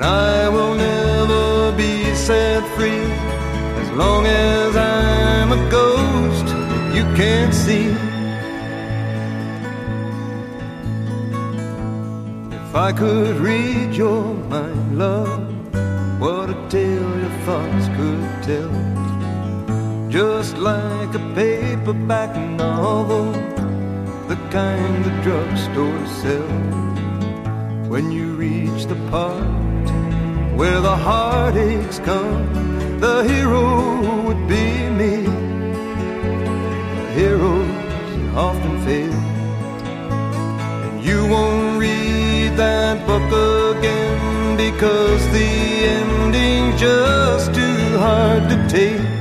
and 0.00 0.08
I 0.08 0.48
will 0.48 0.74
never 0.74 1.76
be 1.76 2.14
set 2.14 2.66
free 2.74 3.04
as 3.82 3.90
long 3.90 4.24
as 4.26 4.74
I'm 4.74 5.52
a 5.52 5.70
ghost 5.70 6.46
you 6.96 7.04
can't 7.16 7.52
see. 7.52 7.88
If 12.56 12.74
I 12.74 12.92
could 12.92 13.36
read 13.36 13.94
your 13.94 14.34
mind, 14.48 14.98
love, 14.98 15.44
what 16.18 16.48
a 16.48 16.68
tale 16.70 17.20
your 17.24 17.36
thoughts 17.44 17.86
could 17.96 18.42
tell. 18.42 18.72
Just 20.08 20.56
like 20.56 21.14
a 21.14 21.32
paperback 21.34 22.34
novel, 22.36 23.32
the 24.28 24.36
kind 24.50 25.04
the 25.04 25.10
drugstore 25.22 26.06
sells. 26.22 27.88
When 27.88 28.10
you 28.10 28.34
reach 28.34 28.86
the 28.86 28.96
part 29.10 29.59
where 30.60 30.82
the 30.82 30.94
heartaches 30.94 32.00
come, 32.00 33.00
the 33.00 33.22
hero 33.22 34.24
would 34.24 34.46
be 34.46 34.90
me. 34.90 35.24
Heroes 37.14 38.36
often 38.36 38.74
fail, 38.84 39.20
and 40.84 41.02
you 41.02 41.26
won't 41.28 41.80
read 41.80 42.50
that 42.58 43.06
book 43.06 43.30
again 43.78 44.58
because 44.58 45.22
the 45.32 45.50
ending's 45.98 46.78
just 46.78 47.54
too 47.54 47.96
hard 47.96 48.42
to 48.50 48.68
take. 48.68 49.19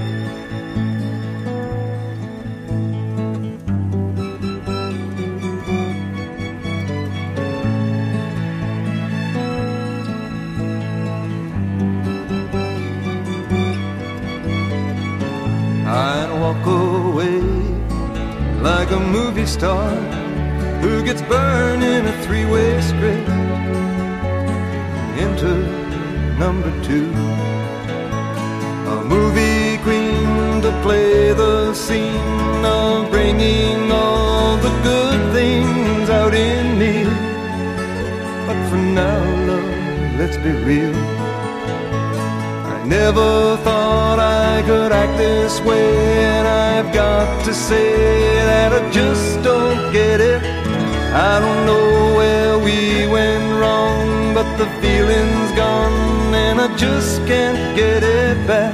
I'd 16.21 16.33
walk 16.37 16.65
away 16.65 17.39
like 18.61 18.91
a 18.91 18.99
movie 18.99 19.45
star 19.45 19.89
who 20.81 21.01
gets 21.01 21.21
burned 21.21 21.81
in 21.81 22.05
a 22.07 22.15
three-way 22.23 22.81
script. 22.81 23.29
Enter 25.25 25.59
number 26.37 26.71
two, 26.83 27.09
a 28.95 28.97
movie 29.05 29.77
queen 29.85 30.61
to 30.61 30.71
play 30.83 31.31
the 31.31 31.73
scene 31.73 32.65
of 32.65 33.09
bringing 33.09 33.89
all 33.89 34.57
the 34.57 34.73
good 34.83 35.21
things 35.31 36.09
out 36.09 36.33
in 36.33 36.77
me. 36.77 37.05
But 38.45 38.59
for 38.69 38.75
now, 38.75 39.23
love, 39.47 40.19
let's 40.19 40.35
be 40.35 40.51
real. 40.67 41.18
Never 42.89 43.55
thought 43.57 44.17
I 44.17 44.63
could 44.65 44.91
act 44.91 45.15
this 45.15 45.61
way, 45.61 46.25
and 46.25 46.47
I've 46.47 46.91
got 46.91 47.45
to 47.45 47.53
say 47.53 47.93
that 48.49 48.73
I 48.73 48.89
just 48.89 49.43
don't 49.43 49.93
get 49.93 50.19
it. 50.19 50.41
I 51.13 51.39
don't 51.39 51.65
know 51.67 52.15
where 52.17 52.57
we 52.57 53.05
went 53.05 53.45
wrong, 53.61 54.33
but 54.33 54.49
the 54.57 54.65
feeling's 54.81 55.51
gone, 55.51 56.33
and 56.33 56.59
I 56.59 56.75
just 56.77 57.19
can't 57.27 57.77
get 57.77 58.01
it 58.01 58.47
back. 58.47 58.73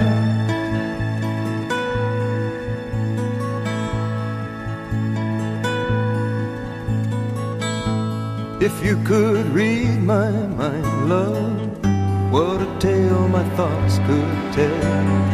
If 8.61 8.75
you 8.81 8.95
could 9.03 9.45
read 9.47 10.01
my 10.01 10.31
mind, 10.31 11.09
love, 11.09 12.31
what 12.31 12.64
tale 12.79 13.27
my 13.27 13.43
thoughts 13.55 13.99
could 13.99 14.53
tell. 14.53 15.25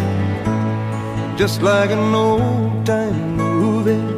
Just 1.38 1.62
like 1.62 1.90
an 1.90 2.14
old 2.14 2.86
time 2.86 3.38
movie 3.38 4.12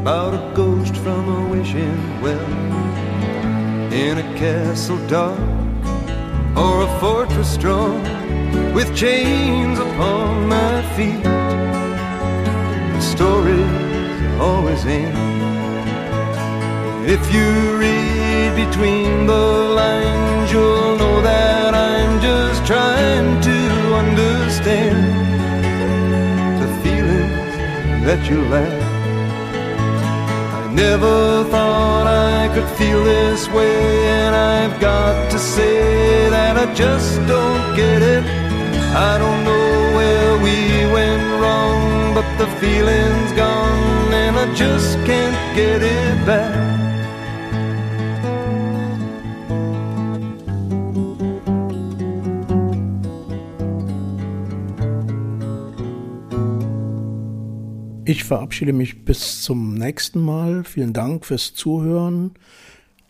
about 0.00 0.34
a 0.34 0.52
ghost 0.54 0.96
from 0.96 1.28
a 1.28 1.48
wishing 1.48 2.20
well. 2.20 2.52
In 3.92 4.18
a 4.18 4.38
castle 4.38 4.98
dark 5.06 5.38
or 6.56 6.82
a 6.82 7.00
fortress 7.00 7.52
strong 7.52 8.02
with 8.72 8.94
chains 8.96 9.78
upon 9.78 10.48
my 10.48 10.82
feet. 10.96 11.22
The 12.94 13.00
stories 13.00 14.40
always 14.40 14.84
end. 14.86 15.16
If 17.08 17.22
you 17.32 17.78
read 17.78 18.66
between 18.66 19.26
the 19.26 19.44
lines, 19.80 20.50
you'll 20.52 20.95
trying 22.66 23.40
to 23.40 23.58
understand 23.94 24.98
the 26.60 26.68
feelings 26.82 27.54
that 28.04 28.28
you 28.28 28.40
lack. 28.48 28.82
I 30.58 30.72
never 30.72 31.44
thought 31.44 32.08
I 32.08 32.48
could 32.52 32.68
feel 32.76 33.04
this 33.04 33.48
way, 33.50 34.08
and 34.08 34.34
I've 34.34 34.80
got 34.80 35.30
to 35.30 35.38
say 35.38 36.28
that 36.28 36.56
I 36.56 36.74
just 36.74 37.14
don't 37.28 37.76
get 37.76 38.02
it. 38.02 38.24
I 38.96 39.16
don't 39.16 39.44
know 39.44 39.96
where 39.98 40.32
we 40.46 40.92
went 40.92 41.40
wrong, 41.40 42.14
but 42.14 42.26
the 42.36 42.48
feeling's 42.58 43.32
gone, 43.44 44.12
and 44.12 44.36
I 44.36 44.52
just 44.54 44.96
can't 45.06 45.38
get 45.54 45.82
it 45.82 46.26
back. 46.26 46.85
Ich 58.16 58.24
verabschiede 58.24 58.72
mich 58.72 59.04
bis 59.04 59.42
zum 59.42 59.74
nächsten 59.74 60.22
Mal. 60.22 60.64
Vielen 60.64 60.94
Dank 60.94 61.26
fürs 61.26 61.52
Zuhören. 61.52 62.30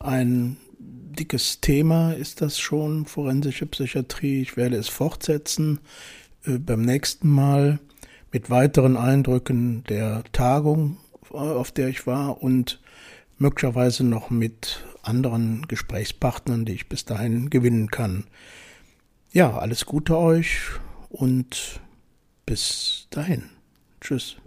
Ein 0.00 0.56
dickes 0.80 1.60
Thema 1.60 2.10
ist 2.10 2.40
das 2.40 2.58
schon, 2.58 3.06
forensische 3.06 3.66
Psychiatrie. 3.66 4.42
Ich 4.42 4.56
werde 4.56 4.74
es 4.74 4.88
fortsetzen 4.88 5.78
äh, 6.44 6.58
beim 6.58 6.82
nächsten 6.82 7.30
Mal 7.30 7.78
mit 8.32 8.50
weiteren 8.50 8.96
Eindrücken 8.96 9.84
der 9.84 10.24
Tagung, 10.32 10.96
äh, 11.32 11.36
auf 11.36 11.70
der 11.70 11.86
ich 11.86 12.08
war 12.08 12.42
und 12.42 12.80
möglicherweise 13.38 14.02
noch 14.02 14.28
mit 14.28 14.84
anderen 15.02 15.68
Gesprächspartnern, 15.68 16.64
die 16.64 16.72
ich 16.72 16.88
bis 16.88 17.04
dahin 17.04 17.48
gewinnen 17.48 17.92
kann. 17.92 18.24
Ja, 19.30 19.56
alles 19.56 19.86
Gute 19.86 20.18
euch 20.18 20.62
und 21.10 21.80
bis 22.44 23.06
dahin. 23.10 23.44
Tschüss. 24.00 24.38